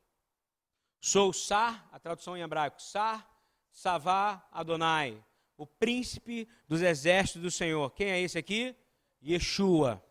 [1.00, 3.28] Sou Sar, a tradução em hebraico, Sar,
[3.72, 5.22] Savá, Adonai,
[5.62, 7.90] o príncipe dos exércitos do Senhor.
[7.92, 8.74] Quem é esse aqui?
[9.22, 10.04] Yeshua.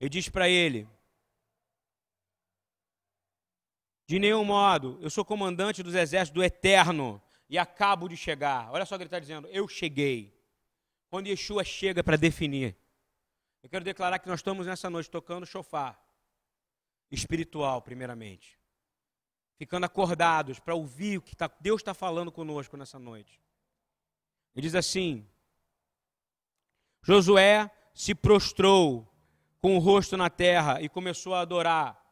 [0.00, 0.88] Ele diz para ele:
[4.04, 8.68] De nenhum modo, eu sou comandante dos exércitos do Eterno e acabo de chegar.
[8.72, 10.36] Olha só o que ele está dizendo: Eu cheguei.
[11.08, 12.76] Quando Yeshua chega para definir,
[13.62, 16.04] eu quero declarar que nós estamos nessa noite tocando chofar
[17.12, 18.58] espiritual, primeiramente.
[19.56, 23.40] Ficando acordados para ouvir o que tá, Deus está falando conosco nessa noite.
[24.56, 25.28] Ele diz assim:
[27.02, 29.06] Josué se prostrou
[29.60, 32.02] com o rosto na terra e começou a adorar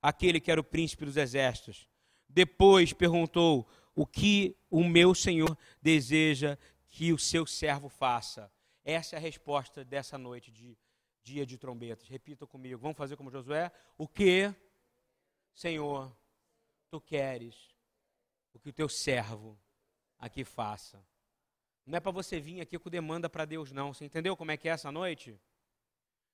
[0.00, 1.88] aquele que era o príncipe dos exércitos.
[2.28, 6.56] Depois perguntou: O que o meu senhor deseja
[6.88, 8.50] que o seu servo faça?
[8.84, 10.78] Essa é a resposta dessa noite de
[11.24, 12.08] dia de trombetas.
[12.08, 12.78] Repita comigo.
[12.78, 13.70] Vamos fazer como Josué?
[13.98, 14.54] O que,
[15.52, 16.16] Senhor,
[16.88, 17.74] tu queres
[18.54, 19.58] o que o teu servo
[20.18, 21.04] aqui faça?
[21.88, 23.94] Não é para você vir aqui com demanda para Deus, não.
[23.94, 25.40] Você entendeu como é que é essa noite?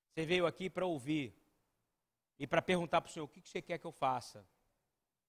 [0.09, 1.33] Você veio aqui para ouvir
[2.37, 4.45] e para perguntar para o Senhor: o que você quer que eu faça?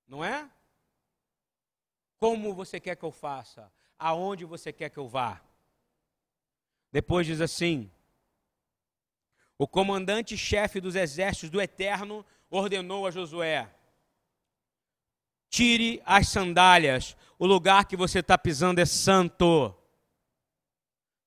[0.05, 0.51] Não é?
[2.19, 3.73] Como você quer que eu faça?
[3.97, 5.41] Aonde você quer que eu vá?
[6.91, 7.89] Depois diz assim:
[9.57, 13.73] o comandante-chefe dos exércitos do Eterno ordenou a Josué:
[15.49, 19.86] tire as sandálias, o lugar que você está pisando é santo.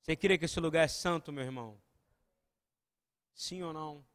[0.01, 1.79] Você crê que esse lugar é santo, meu irmão?
[3.33, 4.05] Sim ou não?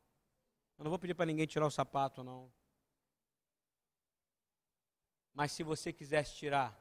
[0.79, 2.53] Eu não vou pedir para ninguém tirar o sapato, não.
[5.33, 6.79] Mas se você quisesse tirar,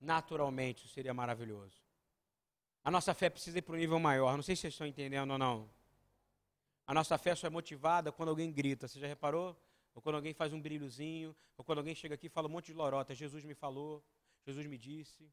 [0.00, 1.80] naturalmente, seria maravilhoso.
[2.84, 4.36] A nossa fé precisa ir para um nível maior.
[4.36, 5.70] Não sei se vocês estão entendendo ou não.
[6.86, 8.88] A nossa fé só é motivada quando alguém grita.
[8.88, 9.56] Você já reparou?
[9.94, 12.66] Ou quando alguém faz um brilhozinho, ou quando alguém chega aqui e fala um monte
[12.66, 13.14] de lorota.
[13.14, 14.04] Jesus me falou,
[14.44, 15.30] Jesus me disse.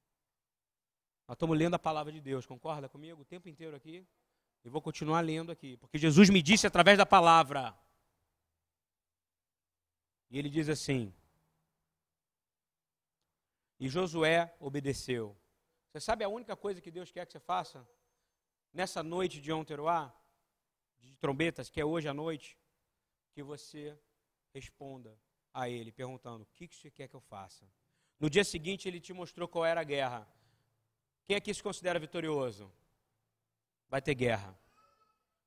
[1.29, 3.21] Nós estamos lendo a palavra de Deus, concorda comigo?
[3.21, 4.03] O tempo inteiro aqui.
[4.65, 7.77] E vou continuar lendo aqui, porque Jesus me disse através da palavra.
[10.27, 11.13] E ele diz assim:
[13.79, 15.37] E Josué obedeceu.
[15.91, 17.87] Você sabe a única coisa que Deus quer que você faça
[18.73, 20.11] nessa noite de Onteroá,
[20.97, 22.57] de trombetas, que é hoje à noite,
[23.33, 23.95] que você
[24.51, 25.15] responda
[25.53, 27.71] a Ele, perguntando: o que você quer que eu faça?
[28.19, 30.27] No dia seguinte, ele te mostrou qual era a guerra.
[31.29, 32.71] Quem aqui se considera vitorioso?
[33.87, 34.57] Vai ter guerra.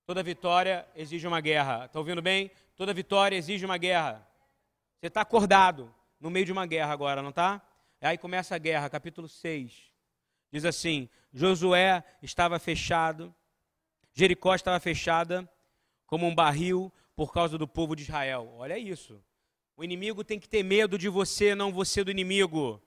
[0.07, 1.87] Toda vitória exige uma guerra.
[1.87, 2.53] Está ouvindo bem?
[2.77, 4.25] Toda vitória exige uma guerra.
[5.01, 7.61] Você está acordado no meio de uma guerra agora, não está?
[8.01, 9.91] Aí começa a guerra, capítulo 6.
[10.53, 13.35] Diz assim: Josué estava fechado,
[14.13, 15.51] Jericó estava fechada
[16.07, 18.55] como um barril por causa do povo de Israel.
[18.55, 19.21] Olha isso.
[19.77, 22.81] O inimigo tem que ter medo de você, não você do inimigo.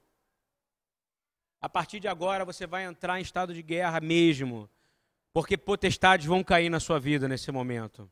[1.66, 4.70] A partir de agora você vai entrar em estado de guerra mesmo,
[5.34, 8.08] porque potestades vão cair na sua vida nesse momento.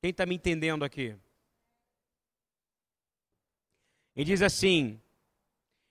[0.00, 1.16] Quem está me entendendo aqui?
[4.14, 5.02] E diz assim: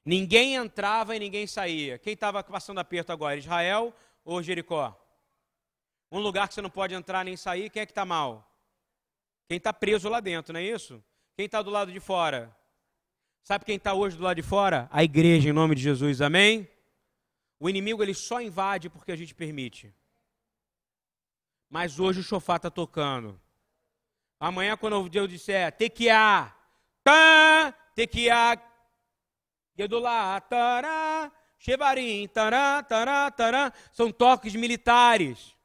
[0.05, 1.99] ninguém entrava e ninguém saía.
[1.99, 3.35] Quem estava passando aperto agora?
[3.35, 3.93] Israel
[4.23, 4.97] ou Jericó?
[6.09, 8.49] Um lugar que você não pode entrar nem sair, quem é que está mal?
[9.49, 11.03] Quem está preso lá dentro, não é isso?
[11.35, 12.55] Quem está do lado de fora?
[13.43, 14.87] Sabe quem está hoje do lado de fora?
[14.89, 16.70] A igreja, em nome de Jesus, amém?
[17.63, 19.93] O inimigo ele só invade porque a gente permite.
[21.69, 23.39] Mas hoje o chofá está tocando.
[24.39, 26.57] Amanhã, quando eu disser tequiá,
[27.03, 28.59] tá, tequiá,
[29.77, 35.55] gedulá, tará, chevarim, tará, tará, tará, são toques militares.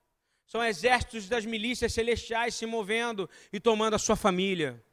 [0.45, 4.85] São exércitos das milícias celestiais se movendo e tomando a sua família,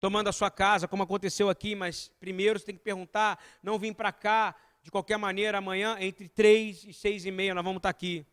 [0.00, 3.92] tomando a sua casa, como aconteceu aqui, mas primeiro você tem que perguntar, não vim
[3.92, 4.56] para cá
[4.90, 8.26] de qualquer maneira, amanhã, entre três e seis e meia, nós vamos estar aqui.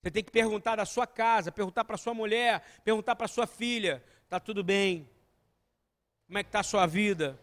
[0.00, 4.02] Você tem que perguntar da sua casa, perguntar para sua mulher, perguntar para sua filha:
[4.24, 5.06] está tudo bem?
[6.26, 7.38] Como é que está a sua vida?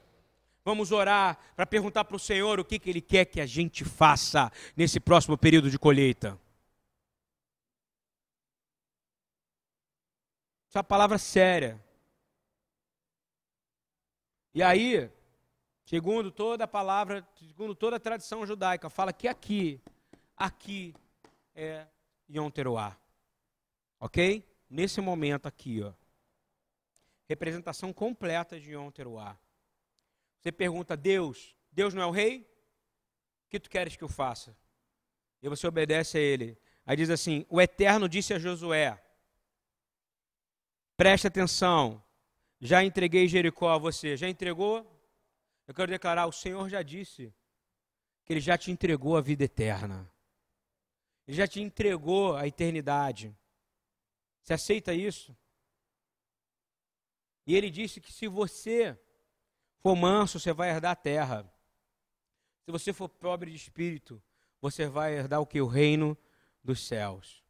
[0.66, 3.86] Vamos orar para perguntar para o Senhor o que, que Ele quer que a gente
[3.86, 6.30] faça nesse próximo período de colheita.
[10.68, 11.80] Isso é uma palavra séria.
[14.52, 15.12] E aí,
[15.90, 19.82] segundo toda a palavra, segundo toda a tradição judaica, fala que aqui,
[20.38, 20.94] aqui
[21.56, 21.88] é
[22.30, 22.96] Yom Teruah.
[24.00, 24.48] Ok?
[24.70, 25.92] Nesse momento aqui, ó.
[27.28, 29.36] Representação completa de Yom Teruah.
[30.40, 32.42] Você pergunta, Deus, Deus não é o rei?
[33.48, 34.56] O que tu queres que eu faça?
[35.42, 36.56] E você obedece a ele.
[36.86, 39.04] Aí diz assim: O Eterno disse a Josué:
[40.96, 42.04] Preste atenção,
[42.62, 44.16] já entreguei Jericó a você.
[44.16, 44.99] Já entregou?
[45.70, 47.32] Eu quero declarar: o Senhor já disse
[48.26, 50.12] que Ele já te entregou a vida eterna.
[51.28, 53.38] Ele já te entregou a eternidade.
[54.42, 55.38] Você aceita isso?
[57.46, 59.00] E Ele disse que se você
[59.78, 61.54] for manso, você vai herdar a terra.
[62.66, 64.20] Se você for pobre de espírito,
[64.60, 65.62] você vai herdar o que?
[65.62, 66.18] O reino
[66.64, 67.44] dos céus.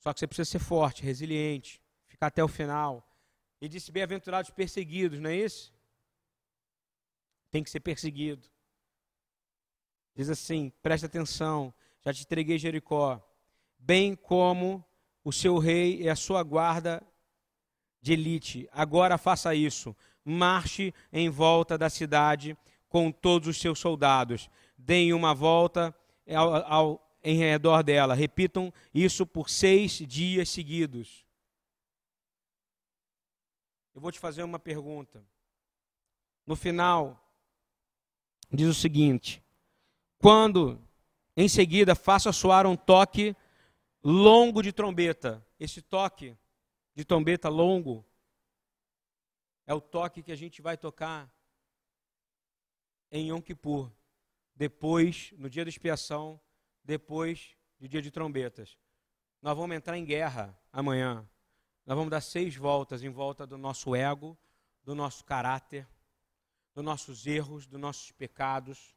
[0.00, 3.02] Só que você precisa ser forte, resiliente, ficar até o final.
[3.62, 5.71] E disse: Bem-aventurados perseguidos, não é isso?
[7.52, 8.48] Tem que ser perseguido.
[10.16, 13.22] Diz assim: preste atenção, já te entreguei Jericó,
[13.78, 14.84] bem como
[15.22, 17.00] o seu rei e a sua guarda
[18.00, 18.68] de elite.
[18.72, 19.94] Agora faça isso.
[20.24, 22.56] Marche em volta da cidade
[22.88, 24.48] com todos os seus soldados.
[24.76, 25.94] Deem uma volta
[26.28, 28.14] ao, ao, em redor dela.
[28.14, 31.24] Repitam isso por seis dias seguidos.
[33.94, 35.24] Eu vou te fazer uma pergunta.
[36.46, 37.21] No final,
[38.52, 39.42] diz o seguinte:
[40.18, 40.80] quando
[41.36, 43.34] em seguida faça soar um toque
[44.02, 45.44] longo de trombeta.
[45.58, 46.36] Esse toque
[46.94, 48.04] de trombeta longo
[49.66, 51.32] é o toque que a gente vai tocar
[53.10, 53.90] em Yom Kippur,
[54.54, 56.40] depois, no dia da expiação,
[56.82, 58.76] depois do dia de trombetas.
[59.40, 61.28] Nós vamos entrar em guerra amanhã.
[61.84, 64.36] Nós vamos dar seis voltas em volta do nosso ego,
[64.84, 65.86] do nosso caráter,
[66.74, 68.94] dos nossos erros, dos nossos pecados,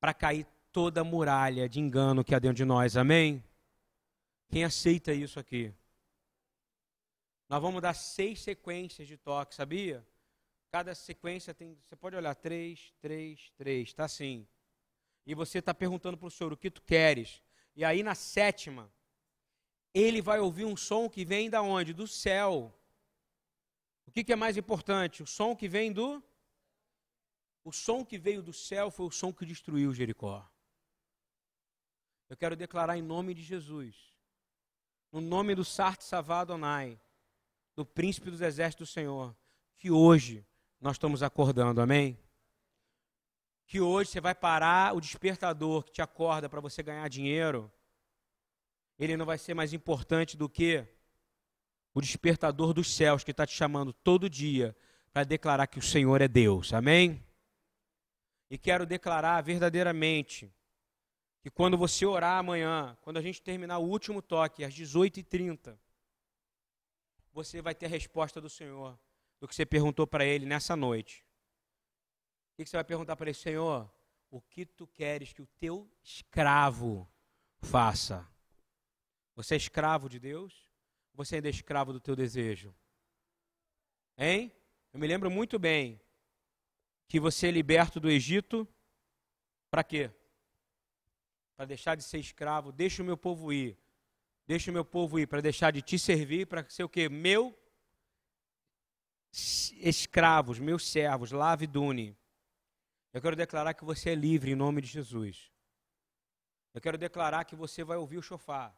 [0.00, 2.96] para cair toda a muralha de engano que há dentro de nós.
[2.96, 3.42] Amém?
[4.48, 5.72] Quem aceita isso aqui?
[7.48, 10.06] Nós vamos dar seis sequências de toque, sabia?
[10.70, 11.76] Cada sequência tem.
[11.84, 14.46] Você pode olhar, três, três, três, está assim.
[15.26, 17.42] E você está perguntando para o Senhor o que tu queres.
[17.76, 18.90] E aí na sétima,
[19.94, 21.92] ele vai ouvir um som que vem da onde?
[21.92, 22.74] Do céu.
[24.06, 25.22] O que, que é mais importante?
[25.22, 26.22] O som que vem do
[27.64, 30.46] o som que veio do céu foi o som que destruiu Jericó.
[32.28, 34.12] Eu quero declarar em nome de Jesus,
[35.10, 36.98] no nome do Sart Savadonai,
[37.76, 39.36] do príncipe dos exércitos do Senhor,
[39.76, 40.46] que hoje
[40.80, 42.18] nós estamos acordando, amém?
[43.66, 47.70] Que hoje você vai parar o despertador que te acorda para você ganhar dinheiro,
[48.98, 50.86] ele não vai ser mais importante do que
[51.94, 54.76] o despertador dos céus que está te chamando todo dia
[55.12, 57.22] para declarar que o Senhor é Deus, amém?
[58.52, 60.54] E quero declarar verdadeiramente
[61.40, 65.74] que quando você orar amanhã, quando a gente terminar o último toque, às 18h30,
[67.32, 69.00] você vai ter a resposta do Senhor,
[69.40, 71.24] do que você perguntou para Ele nessa noite.
[72.52, 73.38] O que você vai perguntar para Ele?
[73.38, 73.90] Senhor,
[74.30, 77.10] o que tu queres que o teu escravo
[77.62, 78.28] faça?
[79.34, 80.70] Você é escravo de Deus?
[81.14, 82.76] Você ainda é escravo do teu desejo?
[84.18, 84.52] Hein?
[84.92, 85.98] Eu me lembro muito bem
[87.08, 88.66] que você é liberto do Egito
[89.70, 90.10] para quê?
[91.56, 93.78] Para deixar de ser escravo, deixa o meu povo ir.
[94.46, 97.08] Deixa o meu povo ir para deixar de te servir, para ser o quê?
[97.08, 97.56] Meu
[99.32, 102.16] escravos, meus servos, lave dune.
[103.12, 105.50] Eu quero declarar que você é livre em nome de Jesus.
[106.74, 108.76] Eu quero declarar que você vai ouvir o chofar.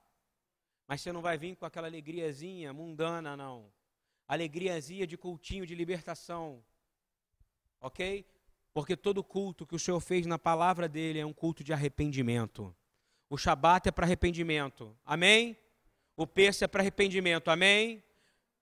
[0.87, 3.72] Mas você não vai vir com aquela alegriazinha mundana, não.
[4.27, 6.64] Alegriazinha de cultinho de libertação.
[7.85, 8.24] Ok?
[8.72, 12.74] Porque todo culto que o Senhor fez na palavra dele é um culto de arrependimento.
[13.28, 14.97] O Shabat é para arrependimento.
[15.05, 15.55] Amém?
[16.16, 17.51] O Persa é para arrependimento.
[17.51, 18.03] Amém?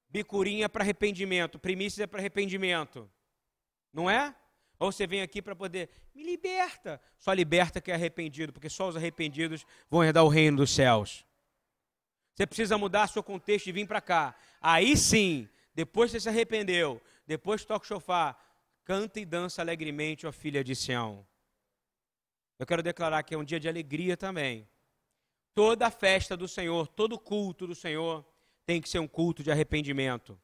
[0.08, 1.56] Bicurinha é para arrependimento.
[1.56, 3.08] Primícia é para arrependimento.
[3.92, 4.34] Não é?
[4.76, 7.00] Ou você vem aqui para poder, me liberta.
[7.16, 11.24] Só liberta que é arrependido, porque só os arrependidos vão herdar o reino dos céus.
[12.34, 14.34] Você precisa mudar seu contexto e vir para cá.
[14.60, 18.36] Aí sim, depois que você se arrependeu, depois que toca o chofar,
[18.92, 21.26] Canta e dança alegremente, ó filha de Sião.
[22.58, 24.68] Eu quero declarar que é um dia de alegria também.
[25.54, 28.22] Toda festa do Senhor, todo culto do Senhor
[28.66, 30.38] tem que ser um culto de arrependimento.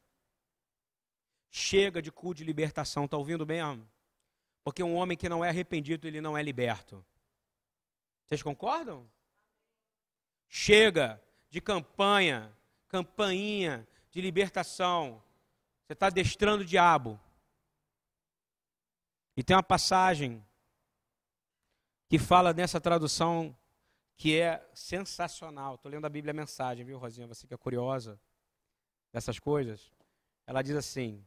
[1.51, 3.87] Chega de culto de libertação, está ouvindo bem?
[4.63, 7.05] Porque um homem que não é arrependido, ele não é liberto.
[8.25, 9.07] Vocês concordam?
[10.47, 11.21] Chega
[11.51, 12.51] de campanha,
[12.87, 15.21] campainha de libertação.
[15.85, 17.21] Você está adestrando o diabo.
[19.39, 20.45] E tem uma passagem
[22.09, 23.55] que fala nessa tradução
[24.17, 25.75] que é sensacional.
[25.75, 27.25] Estou lendo a Bíblia a mensagem, viu, Rosinha?
[27.25, 28.19] Você que é curiosa
[29.13, 29.93] dessas coisas.
[30.45, 31.25] Ela diz assim: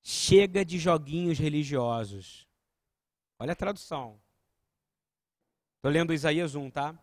[0.00, 2.46] Chega de joguinhos religiosos.
[3.36, 4.20] Olha a tradução.
[5.78, 6.96] Estou lendo Isaías 1, tá?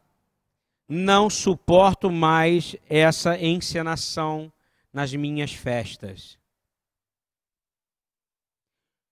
[0.87, 4.49] Não suporto mais essa encenação
[4.93, 6.39] nas minhas festas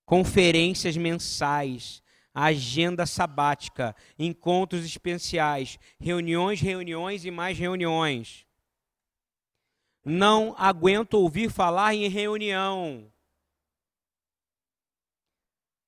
[0.06, 2.02] conferências mensais,
[2.34, 8.46] agenda sabática, encontros especiais, reuniões, reuniões e mais reuniões.
[10.04, 13.10] Não aguento ouvir falar em reunião.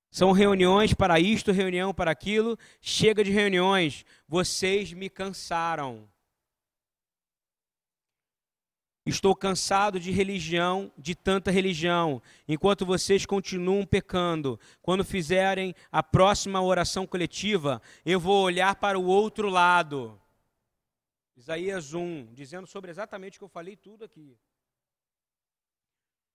[0.09, 2.57] São reuniões para isto, reunião para aquilo.
[2.79, 4.05] Chega de reuniões.
[4.25, 6.09] Vocês me cansaram.
[9.05, 14.59] Estou cansado de religião, de tanta religião, enquanto vocês continuam pecando.
[14.81, 20.19] Quando fizerem a próxima oração coletiva, eu vou olhar para o outro lado.
[21.37, 24.35] Isaías 1, dizendo sobre exatamente o que eu falei tudo aqui.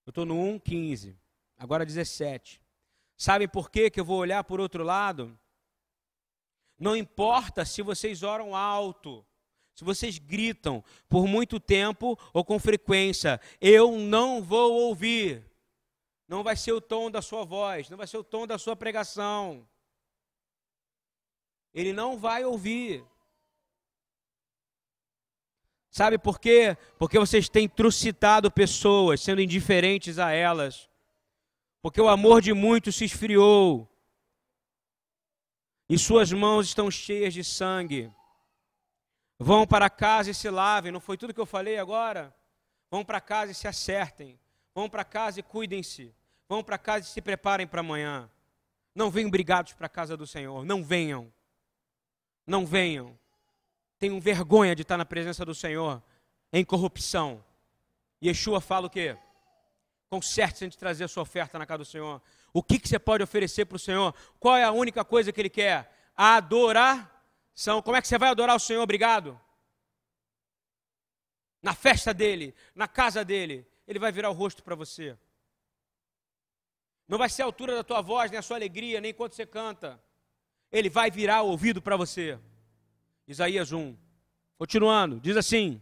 [0.05, 1.17] Eu estou no 1, 15,
[1.57, 2.61] agora 17.
[3.17, 5.37] Sabem por quê que eu vou olhar por outro lado?
[6.79, 9.25] Não importa se vocês oram alto,
[9.81, 15.43] se vocês gritam por muito tempo ou com frequência, eu não vou ouvir.
[16.27, 18.75] Não vai ser o tom da sua voz, não vai ser o tom da sua
[18.75, 19.67] pregação.
[21.73, 23.03] Ele não vai ouvir.
[25.89, 26.77] Sabe por quê?
[26.99, 30.87] Porque vocês têm trucidado pessoas, sendo indiferentes a elas.
[31.81, 33.89] Porque o amor de muitos se esfriou.
[35.89, 38.11] E suas mãos estão cheias de sangue.
[39.43, 42.31] Vão para casa e se lavem, não foi tudo que eu falei agora?
[42.91, 44.39] Vão para casa e se acertem.
[44.75, 46.13] Vão para casa e cuidem-se.
[46.47, 48.29] Vão para casa e se preparem para amanhã.
[48.93, 50.63] Não venham brigados para a casa do Senhor.
[50.63, 51.33] Não venham.
[52.45, 53.17] Não venham.
[53.97, 56.03] Tenham vergonha de estar na presença do Senhor
[56.53, 57.43] em corrupção.
[58.23, 59.17] Yeshua fala o quê?
[60.07, 62.21] Conserte-se de trazer a sua oferta na casa do Senhor.
[62.53, 64.13] O que, que você pode oferecer para o Senhor?
[64.39, 65.91] Qual é a única coisa que Ele quer?
[66.15, 67.20] Adorar
[67.53, 68.81] são como é que você vai adorar o Senhor?
[68.81, 69.39] Obrigado.
[71.61, 75.17] Na festa dele, na casa dele, ele vai virar o rosto para você.
[77.07, 79.45] Não vai ser a altura da tua voz, nem a sua alegria, nem quando você
[79.45, 80.01] canta.
[80.71, 82.39] Ele vai virar o ouvido para você.
[83.27, 83.95] Isaías 1.
[84.57, 85.81] Continuando, diz assim: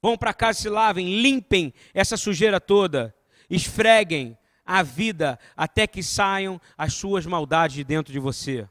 [0.00, 3.14] Vão para casa, se lavem, limpem essa sujeira toda,
[3.48, 8.68] esfreguem a vida até que saiam as suas maldades de dentro de você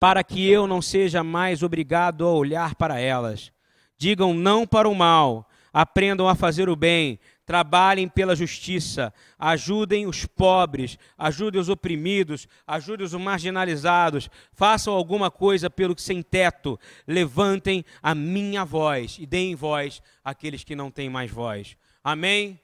[0.00, 3.52] para que eu não seja mais obrigado a olhar para elas.
[3.96, 10.26] Digam não para o mal, aprendam a fazer o bem, trabalhem pela justiça, ajudem os
[10.26, 17.84] pobres, ajudem os oprimidos, ajudem os marginalizados, façam alguma coisa pelo que sem teto, levantem
[18.02, 21.76] a minha voz e deem voz àqueles que não têm mais voz.
[22.04, 22.60] Amém?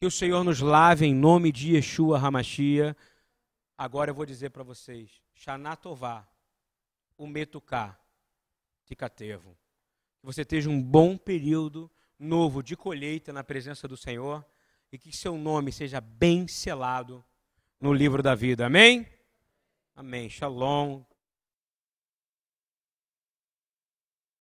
[0.00, 2.96] Que o Senhor nos lave em nome de Yeshua Hamashia.
[3.76, 6.26] Agora eu vou dizer para vocês, Shanatová,
[7.18, 8.00] o Metuká,
[8.86, 9.58] Ticatevo.
[10.20, 14.46] Que você esteja um bom período novo de colheita na presença do Senhor
[14.90, 17.22] e que seu nome seja bem selado
[17.80, 18.66] no livro da vida.
[18.66, 19.06] Amém?
[19.94, 20.30] Amém.
[20.30, 21.02] Shalom.